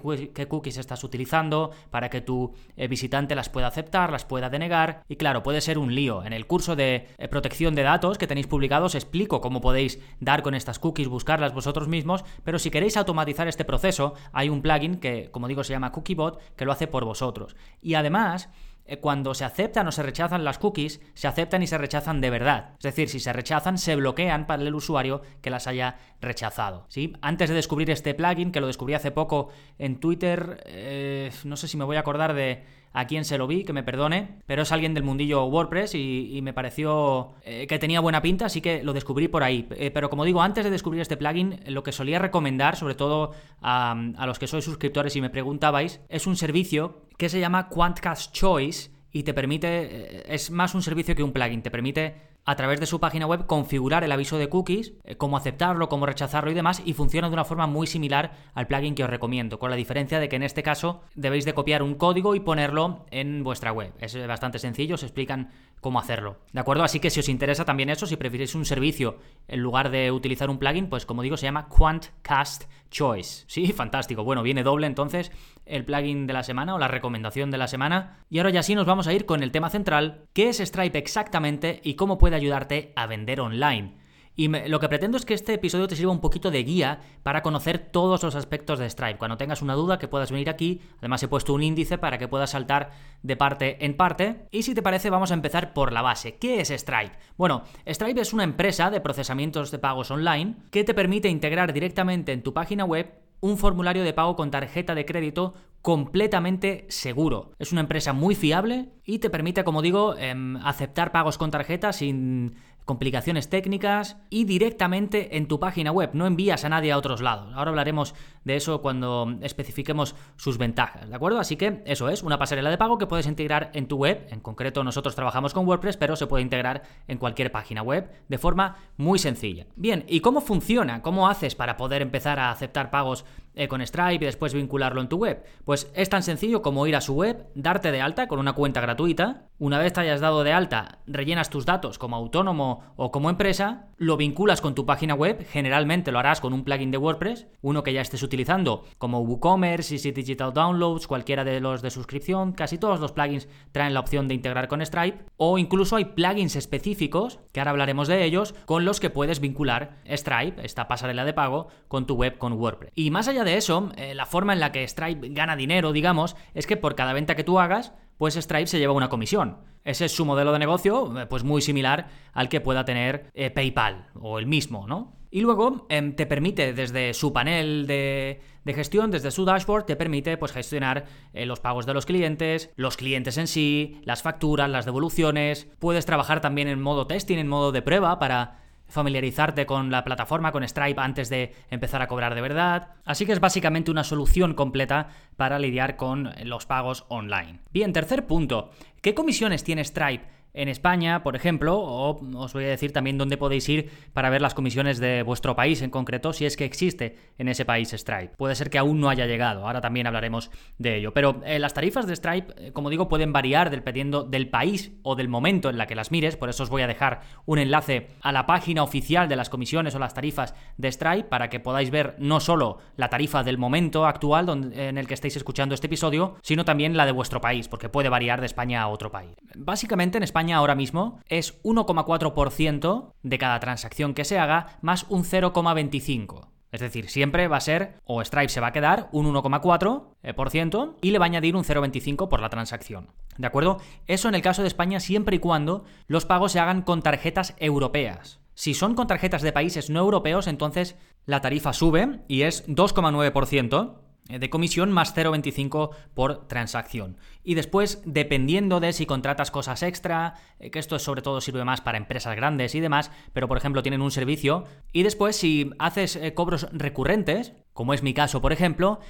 cookies 0.48 0.78
estás 0.78 1.04
utilizando 1.04 1.72
para 1.92 2.10
que 2.10 2.22
tu 2.22 2.54
eh, 2.78 2.88
visitante 2.88 3.36
las 3.36 3.50
pueda 3.50 3.68
aceptar, 3.68 4.12
las 4.12 4.26
pueda 4.26 4.50
denegar 4.50 5.04
y 5.08 5.16
claro, 5.16 5.44
puede 5.44 5.62
ser 5.62 5.78
un 5.78 5.94
lío. 5.94 6.24
En 6.24 6.34
el 6.36 6.48
curso 6.48 6.76
de 6.76 7.08
eh, 7.18 7.28
protección 7.28 7.76
de 7.76 7.84
datos 7.84 8.18
que 8.18 8.28
tenéis 8.28 8.48
publicado 8.48 8.86
os 8.86 8.96
explico 8.96 9.42
cómo 9.42 9.62
podéis 9.62 10.00
dar 10.20 10.44
con 10.44 10.56
estas 10.56 10.80
cookies, 10.80 11.08
buscarlas 11.08 11.54
vosotros 11.54 11.88
mismos, 11.88 12.24
pero 12.44 12.60
si 12.60 12.70
queréis 12.70 12.98
automatizar 12.98 13.48
este 13.48 13.66
proceso, 13.66 14.14
hay 14.32 14.50
un 14.50 14.62
plugin 14.62 15.00
que, 15.00 15.30
como 15.32 15.48
digo, 15.48 15.64
se 15.64 15.74
llama 15.74 15.92
CookieBot, 15.92 16.56
que 16.56 16.66
lo 16.66 16.72
hace 16.72 16.88
por 16.88 17.06
vosotros. 17.06 17.56
Y 17.82 17.96
además, 17.96 18.50
eh, 18.88 18.98
cuando 18.98 19.34
se 19.34 19.46
aceptan 19.46 19.88
o 19.88 19.92
se 19.92 20.04
rechazan 20.04 20.44
las 20.44 20.60
cookies, 20.60 21.02
se 21.16 21.28
aceptan 21.28 21.64
y 21.64 21.68
se 21.68 21.78
rechazan 21.78 22.22
de 22.22 22.30
verdad. 22.30 22.74
Es 22.78 22.84
decir, 22.84 23.10
si 23.10 23.20
se 23.20 23.34
rechazan, 23.34 23.78
se 23.78 23.96
bloquean 23.96 24.46
para 24.46 24.62
el 24.62 24.76
usuario 24.76 25.22
que 25.42 25.50
las 25.50 25.66
haya 25.68 25.98
rechazado. 26.22 26.86
¿sí? 26.88 27.14
Antes 27.22 27.50
de 27.50 27.56
descubrir 27.56 27.90
este 27.90 28.14
plugin, 28.14 28.52
que 28.52 28.62
lo 28.62 28.68
descubrí 28.68 28.94
hace 28.94 29.12
poco 29.12 29.50
en 29.80 30.00
Twitter, 30.00 30.62
eh, 30.66 31.32
no 31.46 31.58
sé 31.58 31.68
si 31.68 31.78
me 31.78 31.84
voy 31.84 31.98
a 31.98 32.02
acordar 32.02 32.36
de 32.36 32.64
a 32.96 33.08
quién 33.08 33.26
se 33.26 33.38
lo 33.38 33.46
vi, 33.46 33.66
que 33.66 33.74
me 33.74 33.84
perdone, 33.84 34.40
pero 34.48 34.62
es 34.62 34.72
alguien 34.72 34.94
del 34.94 35.04
mundillo 35.04 35.44
WordPress 35.46 35.96
y, 35.96 36.40
me 36.42 36.54
pareció 36.54 37.34
eh, 37.44 37.68
que 37.68 37.78
tenía 37.78 38.00
buena 38.00 38.22
pinta, 38.22 38.46
así 38.46 38.62
que 38.62 38.84
lo 38.84 38.94
descubrí 38.94 39.28
por 39.28 39.44
ahí. 39.44 39.68
Eh, 39.72 39.92
pero 39.92 40.10
como 40.10 40.24
digo, 40.24 40.42
antes 40.42 40.64
de 40.64 40.72
descubrir 40.72 41.02
este 41.02 41.18
plugin, 41.18 41.60
lo 41.68 41.84
que 41.84 41.92
solía 41.92 42.20
recomendar, 42.20 42.78
sobre 42.78 42.96
todo 42.96 43.32
a, 43.62 43.92
a 43.92 44.26
los 44.26 44.40
que 44.40 44.48
sois 44.48 44.64
suscriptores 44.64 45.14
y 45.18 45.22
me 45.22 45.30
preguntabais, 45.30 46.00
es 46.08 46.26
un 46.26 46.38
servicio 46.38 47.02
que 47.18 47.28
se 47.28 47.42
llama 47.42 47.68
Quantcast 47.68 48.32
Choice 48.34 48.92
y 49.12 49.24
te 49.24 49.34
permite, 49.34 50.34
es 50.34 50.50
más 50.50 50.74
un 50.74 50.82
servicio 50.82 51.16
que 51.16 51.24
un 51.24 51.34
plugin, 51.34 51.62
te 51.62 51.72
permite 51.72 52.35
a 52.46 52.56
través 52.56 52.80
de 52.80 52.86
su 52.86 53.00
página 53.00 53.26
web 53.26 53.48
configurar 53.48 54.04
el 54.04 54.12
aviso 54.12 54.38
de 54.38 54.50
cookies, 54.50 54.94
eh, 55.04 55.18
cómo 55.18 55.36
aceptarlo, 55.36 55.90
cómo 55.90 56.06
rechazarlo 56.06 56.52
y 56.52 56.54
demás, 56.54 56.82
y 56.86 56.94
funciona 56.94 57.28
de 57.28 57.34
una 57.34 57.44
forma 57.44 57.68
muy 57.68 57.88
similar 57.88 58.32
al 58.54 58.68
plugin 58.68 58.96
que 58.96 59.04
os 59.04 59.10
recomiendo, 59.10 59.58
con 59.60 59.72
la 59.72 59.76
diferencia 59.76 60.20
de 60.20 60.30
que 60.30 60.36
en 60.36 60.44
este 60.44 60.64
caso 60.64 61.02
debéis 61.16 61.46
de 61.46 61.54
copiar 61.54 61.82
un 61.82 61.96
código 61.96 62.36
y 62.36 62.40
ponerlo 62.40 63.06
en 63.10 63.44
vuestra 63.44 63.72
web. 63.72 63.94
Es 64.00 64.16
bastante 64.28 64.60
sencillo, 64.60 64.96
os 64.96 65.04
explican 65.04 65.50
cómo 65.82 66.00
hacerlo. 66.00 66.38
¿De 66.54 66.60
acuerdo? 66.60 66.84
Así 66.84 67.00
que 67.00 67.10
si 67.10 67.20
os 67.20 67.30
interesa 67.30 67.66
también 67.66 67.90
eso, 67.90 68.06
si 68.06 68.16
preferís 68.16 68.56
un 68.56 68.66
servicio 68.66 69.18
en 69.48 69.60
lugar 69.60 69.90
de 69.90 70.12
utilizar 70.12 70.50
un 70.50 70.60
plugin, 70.60 70.88
pues 70.88 71.06
como 71.06 71.22
digo, 71.22 71.38
se 71.38 71.46
llama 71.46 71.68
QuantCast 71.68 72.64
Choice. 72.90 73.46
Sí, 73.56 73.72
fantástico. 73.72 74.24
Bueno, 74.24 74.44
viene 74.44 74.64
doble 74.64 74.88
entonces 74.88 75.32
el 75.66 75.86
plugin 75.86 76.28
de 76.28 76.34
la 76.34 76.44
semana 76.44 76.76
o 76.76 76.78
la 76.78 76.88
recomendación 76.88 77.52
de 77.52 77.58
la 77.58 77.68
semana. 77.68 78.20
Y 78.30 78.40
ahora 78.40 78.50
ya 78.50 78.64
sí 78.64 78.76
nos 78.76 78.86
vamos 78.86 79.08
a 79.08 79.14
ir 79.14 79.26
con 79.26 79.44
el 79.44 79.52
tema 79.52 79.70
central, 79.70 80.26
qué 80.34 80.50
es 80.50 80.60
Stripe 80.60 80.98
exactamente 80.98 81.82
y 81.84 81.96
cómo 81.96 82.18
puede 82.18 82.35
ayudarte 82.36 82.94
a 82.96 83.08
vender 83.08 83.42
online. 83.42 84.06
Y 84.38 84.50
lo 84.50 84.80
que 84.80 84.90
pretendo 84.90 85.18
es 85.18 85.26
que 85.26 85.34
este 85.34 85.54
episodio 85.54 85.88
te 85.88 85.96
sirva 85.96 86.12
un 86.12 86.20
poquito 86.20 86.52
de 86.52 86.64
guía 86.64 87.00
para 87.24 87.42
conocer 87.42 87.80
todos 87.80 88.22
los 88.22 88.36
aspectos 88.36 88.80
de 88.80 88.90
Stripe. 88.90 89.18
Cuando 89.18 89.38
tengas 89.38 89.62
una 89.62 89.76
duda, 89.76 89.98
que 89.98 90.10
puedas 90.10 90.32
venir 90.32 90.50
aquí. 90.50 90.82
Además, 90.98 91.24
he 91.24 91.30
puesto 91.30 91.54
un 91.54 91.64
índice 91.64 91.98
para 91.98 92.18
que 92.18 92.28
puedas 92.28 92.50
saltar 92.50 92.92
de 93.24 93.38
parte 93.38 93.86
en 93.86 93.96
parte. 93.96 94.48
Y 94.52 94.64
si 94.64 94.76
te 94.76 94.82
parece, 94.82 95.10
vamos 95.10 95.32
a 95.32 95.36
empezar 95.36 95.74
por 95.74 95.94
la 95.94 96.02
base. 96.02 96.36
¿Qué 96.36 96.60
es 96.60 96.70
Stripe? 96.70 97.16
Bueno, 97.38 97.64
Stripe 97.88 98.20
es 98.20 98.34
una 98.34 98.44
empresa 98.44 98.92
de 98.92 99.00
procesamientos 99.00 99.72
de 99.72 99.80
pagos 99.80 100.12
online 100.12 100.58
que 100.70 100.84
te 100.84 100.94
permite 100.94 101.30
integrar 101.30 101.72
directamente 101.72 102.34
en 102.34 102.44
tu 102.44 102.54
página 102.54 102.84
web 102.84 103.14
un 103.40 103.58
formulario 103.58 104.04
de 104.04 104.14
pago 104.14 104.36
con 104.36 104.52
tarjeta 104.52 104.96
de 104.96 105.06
crédito 105.06 105.54
completamente 105.86 106.88
seguro. 106.90 107.52
Es 107.60 107.72
una 107.72 107.82
empresa 107.82 108.12
muy 108.12 108.34
fiable 108.34 108.90
y 109.06 109.20
te 109.20 109.30
permite, 109.30 109.64
como 109.64 109.84
digo, 109.84 110.16
em, 110.18 110.58
aceptar 110.58 111.12
pagos 111.12 111.38
con 111.38 111.52
tarjeta 111.52 111.94
sin 111.94 112.56
complicaciones 112.86 113.50
técnicas 113.50 114.18
y 114.30 114.46
directamente 114.46 115.38
en 115.38 115.48
tu 115.48 115.60
página 115.60 115.92
web, 115.92 116.12
no 116.14 116.28
envías 116.28 116.64
a 116.66 116.70
nadie 116.70 116.92
a 116.92 116.98
otros 116.98 117.22
lados. 117.22 117.52
Ahora 117.56 117.70
hablaremos 117.70 118.14
de 118.44 118.56
eso 118.56 118.82
cuando 118.82 119.38
especifiquemos 119.42 120.16
sus 120.38 120.60
ventajas, 120.60 121.10
¿de 121.10 121.16
acuerdo? 121.16 121.40
Así 121.40 121.56
que 121.56 121.82
eso 121.86 122.10
es 122.10 122.22
una 122.22 122.38
pasarela 122.38 122.70
de 122.70 122.78
pago 122.78 123.00
que 123.00 123.08
puedes 123.08 123.26
integrar 123.26 123.72
en 123.74 123.88
tu 123.88 123.98
web, 123.98 124.28
en 124.30 124.40
concreto 124.40 124.84
nosotros 124.84 125.16
trabajamos 125.16 125.54
con 125.54 125.68
WordPress, 125.68 125.98
pero 125.98 126.16
se 126.16 126.28
puede 126.28 126.44
integrar 126.44 126.84
en 127.08 127.18
cualquier 127.18 127.52
página 127.52 127.82
web 127.82 128.10
de 128.28 128.38
forma 128.38 128.78
muy 128.98 129.18
sencilla. 129.18 129.66
Bien, 129.76 130.06
¿y 130.08 130.20
cómo 130.20 130.42
funciona? 130.42 131.02
¿Cómo 131.02 131.28
haces 131.28 131.56
para 131.56 131.78
poder 131.78 132.04
empezar 132.04 132.40
a 132.40 132.52
aceptar 132.52 132.92
pagos 132.92 133.26
eh, 133.56 133.68
con 133.68 133.86
Stripe 133.86 134.24
y 134.24 134.28
después 134.28 134.54
vincularlo 134.54 135.02
en 135.02 135.10
tu 135.10 135.18
web? 135.18 135.44
Pues 135.64 135.92
es 135.96 136.10
tan 136.10 136.24
sencillo 136.24 136.62
como 136.62 136.86
ir 136.88 136.96
a 136.96 137.02
su 137.02 137.14
web, 137.14 137.48
darte 137.56 137.92
de 137.92 138.02
alta 138.02 138.28
con 138.28 138.40
una 138.40 138.54
cuenta 138.54 138.82
gratuita, 138.82 139.50
una 139.58 139.80
vez 139.80 139.94
te 139.94 140.02
hayas 140.02 140.20
dado 140.20 140.44
de 140.44 140.52
alta, 140.52 141.00
rellenas 141.08 141.50
tus 141.50 141.66
datos 141.66 141.98
como 141.98 142.18
autónomo 142.18 142.84
o 142.98 143.12
como 143.12 143.30
empresa, 143.30 143.88
lo 143.98 144.18
vinculas 144.18 144.60
con 144.60 144.76
tu 144.76 144.86
página 144.86 145.14
web, 145.14 145.48
generalmente 145.50 146.12
lo 146.12 146.20
harás 146.20 146.42
con 146.42 146.52
un 146.52 146.66
plugin 146.66 146.92
de 146.92 146.98
WordPress, 146.98 147.48
uno 147.62 147.82
que 147.82 147.94
ya 147.94 148.02
estés 148.02 148.22
utilizando, 148.22 148.84
como 148.98 149.22
WooCommerce, 149.22 149.96
Easy 149.96 150.12
Digital 150.12 150.54
Downloads, 150.54 151.08
cualquiera 151.08 151.46
de 151.46 151.62
los 151.62 151.82
de 151.82 151.90
suscripción, 151.90 152.52
casi 152.52 152.78
todos 152.78 153.00
los 153.00 153.14
plugins 153.14 153.48
traen 153.72 153.94
la 153.94 154.02
opción 154.02 154.28
de 154.28 154.34
integrar 154.34 154.68
con 154.68 154.86
Stripe, 154.86 155.24
o 155.38 155.58
incluso 155.58 155.96
hay 155.96 156.06
plugins 156.06 156.58
específicos, 156.58 157.40
que 157.54 157.62
ahora 157.62 157.72
hablaremos 157.72 158.10
de 158.10 158.26
ellos, 158.26 158.56
con 158.66 158.84
los 158.84 159.00
que 159.00 159.10
puedes 159.10 159.40
vincular 159.40 160.02
Stripe, 160.06 160.66
esta 160.66 160.90
pasarela 160.90 161.24
de 161.24 161.34
pago, 161.34 161.70
con 161.88 162.06
tu 162.06 162.16
web 162.16 162.38
con 162.38 162.54
WordPress. 162.54 162.92
Y 162.94 163.10
más 163.12 163.30
allá 163.30 163.45
de 163.46 163.56
eso, 163.56 163.92
eh, 163.96 164.14
la 164.14 164.26
forma 164.26 164.52
en 164.52 164.60
la 164.60 164.72
que 164.72 164.86
Stripe 164.86 165.30
gana 165.30 165.56
dinero, 165.56 165.94
digamos, 165.94 166.36
es 166.54 166.68
que 166.68 166.76
por 166.76 166.96
cada 166.96 167.14
venta 167.14 167.36
que 167.36 167.46
tú 167.46 167.60
hagas, 167.60 167.94
pues 168.18 168.36
Stripe 168.36 168.68
se 168.68 168.80
lleva 168.80 168.94
una 168.94 169.10
comisión. 169.10 169.60
Ese 169.86 170.06
es 170.06 170.12
su 170.12 170.26
modelo 170.26 170.52
de 170.52 170.60
negocio, 170.60 171.22
eh, 171.22 171.26
pues 171.28 171.44
muy 171.44 171.62
similar 171.62 172.10
al 172.34 172.50
que 172.50 172.60
pueda 172.60 172.84
tener 172.84 173.32
eh, 173.34 173.52
PayPal 173.52 174.10
o 174.16 174.40
el 174.40 174.48
mismo, 174.48 174.88
¿no? 174.88 175.16
Y 175.32 175.42
luego 175.42 175.86
em, 175.90 176.16
te 176.16 176.26
permite 176.26 176.74
desde 176.74 177.14
su 177.14 177.34
panel 177.34 177.88
de, 177.88 178.42
gestión, 178.66 179.12
desde 179.12 179.32
su 179.32 179.46
dashboard, 179.46 179.86
te 179.86 179.96
permite 179.96 180.38
pues, 180.38 180.54
gestionar 180.54 181.06
los 181.34 181.60
pagos 181.60 181.86
de 181.86 181.94
los 181.94 182.06
clientes, 182.06 182.72
los 182.78 182.96
clientes 182.96 183.38
en 183.38 183.48
sí, 183.48 184.00
las 184.06 184.22
facturas, 184.22 184.70
las 184.70 184.86
devoluciones. 184.86 185.68
Puedes 185.80 186.06
trabajar 186.06 186.40
también 186.40 186.70
en 186.70 186.82
modo 186.82 187.06
testing, 187.06 187.38
en 187.38 187.50
modo 187.50 187.74
de 187.74 187.82
prueba 187.82 188.18
para 188.18 188.65
familiarizarte 188.88 189.66
con 189.66 189.92
la 189.92 190.04
plataforma, 190.04 190.52
con 190.52 190.68
Stripe, 190.68 191.02
antes 191.02 191.30
de 191.30 191.54
empezar 191.70 192.02
a 192.02 192.08
cobrar 192.08 192.36
de 192.36 192.42
verdad. 192.42 192.90
Así 193.06 193.26
que 193.26 193.34
es 193.34 193.40
básicamente 193.40 193.92
una 193.92 194.04
solución 194.04 194.54
completa 194.54 195.10
para 195.38 195.60
lidiar 195.60 195.96
con 195.96 196.32
los 196.44 196.66
pagos 196.66 197.06
online. 197.10 197.60
Bien, 197.72 197.94
tercer 197.94 198.26
punto. 198.26 198.72
¿Qué 199.02 199.14
comisiones 199.14 199.64
tiene 199.64 199.84
Stripe 199.84 200.35
en 200.56 200.70
España, 200.70 201.22
por 201.22 201.36
ejemplo, 201.36 201.78
o 201.78 202.20
os 202.38 202.54
voy 202.54 202.64
a 202.64 202.70
decir 202.70 202.94
también 202.94 203.18
dónde 203.18 203.38
podéis 203.38 203.68
ir 203.70 203.92
para 204.14 204.30
ver 204.30 204.42
las 204.42 204.54
comisiones 204.54 205.00
de 205.00 205.22
vuestro 205.22 205.56
país 205.56 205.82
en 205.82 205.90
concreto, 205.90 206.34
si 206.34 206.46
es 206.46 206.56
que 206.56 206.66
existe 206.66 207.18
en 207.38 207.50
ese 207.50 207.66
país 207.66 207.92
Stripe. 207.92 208.34
Puede 208.38 208.56
ser 208.56 208.70
que 208.70 208.78
aún 208.78 209.00
no 209.00 209.10
haya 209.10 209.26
llegado, 209.26 209.68
ahora 209.68 209.82
también 209.82 210.08
hablaremos 210.08 210.50
de 210.78 210.98
ello. 210.98 211.14
Pero 211.14 211.42
eh, 211.46 211.60
las 211.60 211.74
tarifas 211.74 212.08
de 212.08 212.16
Stripe, 212.16 212.54
eh, 212.58 212.72
como 212.72 212.90
digo, 212.90 213.10
pueden 213.10 213.34
variar 213.34 213.70
dependiendo 213.70 214.24
del 214.24 214.50
país 214.50 214.94
o 215.04 215.16
del 215.16 215.28
momento 215.28 215.70
en 215.70 215.78
la 215.78 215.88
que 215.88 215.96
las 215.96 216.12
mires, 216.12 216.38
por 216.38 216.50
eso 216.50 216.64
os 216.64 216.70
voy 216.70 216.84
a 216.84 216.88
dejar 216.88 217.22
un 217.46 217.60
enlace 217.60 218.08
a 218.22 218.32
la 218.32 218.46
página 218.46 218.84
oficial 218.84 219.28
de 219.28 219.36
las 219.36 219.50
comisiones 219.50 219.94
o 219.96 220.00
las 220.00 220.14
tarifas 220.14 220.56
de 220.78 220.92
Stripe 220.92 221.26
para 221.26 221.50
que 221.50 221.60
podáis 221.60 221.92
ver 221.92 222.16
no 222.18 222.40
solo 222.40 222.78
la 222.96 223.10
tarifa 223.10 223.44
del 223.44 223.58
momento 223.58 224.06
actual 224.06 224.72
en 224.74 224.98
el 224.98 225.08
que 225.08 225.14
estáis 225.14 225.36
escuchando 225.36 225.76
este 225.76 225.88
episodio, 225.88 226.36
sino 226.42 226.64
también 226.64 226.96
la 226.96 227.06
de 227.06 227.12
vuestro 227.12 227.42
país, 227.42 227.68
porque 227.68 227.90
puede 227.90 228.10
variar 228.10 228.40
de 228.40 228.46
España 228.46 228.82
a 228.82 228.88
otro 228.88 229.12
país. 229.12 229.36
Básicamente 229.56 230.18
en 230.18 230.24
España 230.24 230.45
ahora 230.54 230.76
mismo 230.76 231.20
es 231.28 231.62
1,4% 231.64 233.14
de 233.24 233.38
cada 233.38 233.60
transacción 233.60 234.14
que 234.14 234.26
se 234.26 234.38
haga 234.38 234.78
más 234.82 235.06
un 235.10 235.24
0,25%. 235.24 236.50
Es 236.72 236.82
decir, 236.82 237.10
siempre 237.10 237.48
va 237.48 237.56
a 237.56 237.62
ser, 237.62 238.02
o 238.04 238.22
Stripe 238.22 238.50
se 238.50 238.60
va 238.60 238.68
a 238.68 238.74
quedar 238.74 239.08
un 239.14 239.34
1,4% 239.34 240.96
y 241.02 241.12
le 241.12 241.20
va 241.20 241.26
a 241.26 241.28
añadir 241.28 241.56
un 241.56 241.64
0,25 241.64 242.28
por 242.28 242.42
la 242.42 242.50
transacción. 242.50 243.12
¿De 243.38 243.48
acuerdo? 243.48 243.80
Eso 244.08 244.28
en 244.28 244.36
el 244.36 244.42
caso 244.42 244.62
de 244.62 244.68
España 244.68 245.00
siempre 245.00 245.38
y 245.38 245.40
cuando 245.40 245.86
los 246.08 246.26
pagos 246.26 246.52
se 246.52 246.60
hagan 246.60 246.82
con 246.82 247.02
tarjetas 247.02 247.56
europeas. 247.60 248.42
Si 248.56 248.74
son 248.74 248.94
con 248.94 249.08
tarjetas 249.08 249.42
de 249.42 249.54
países 249.54 249.90
no 249.90 250.02
europeos, 250.02 250.48
entonces 250.48 250.98
la 251.26 251.40
tarifa 251.40 251.72
sube 251.72 252.20
y 252.28 252.42
es 252.42 252.68
2,9%. 252.68 254.05
Eh, 254.28 254.40
de 254.40 254.50
comisión 254.50 254.92
más 254.92 255.16
0,25 255.16 255.92
por 256.16 256.48
transacción. 256.48 257.18
Y 257.44 257.54
después, 257.54 258.02
dependiendo 258.06 258.80
de 258.80 258.92
si 258.92 259.06
contratas 259.06 259.52
cosas 259.52 259.84
extra, 259.84 260.34
eh, 260.60 260.72
que 260.72 260.80
esto 260.80 260.98
sobre 260.98 261.22
todo 261.22 261.42
sirve 261.42 261.64
más 261.64 261.82
para 261.82 262.00
empresas 262.00 262.36
grandes 262.36 262.74
y 262.74 262.80
demás, 262.80 263.12
pero 263.34 263.48
por 263.48 263.58
ejemplo 263.60 263.84
tienen 263.84 264.02
un 264.02 264.10
servicio, 264.10 264.64
y 264.92 265.04
después 265.04 265.36
si 265.36 265.70
haces 265.78 266.16
eh, 266.16 266.34
cobros 266.34 266.68
recurrentes, 266.72 267.54
como 267.74 267.94
es 267.94 268.02
mi 268.02 268.16
caso, 268.16 268.42
por 268.42 268.54
ejemplo, 268.54 269.02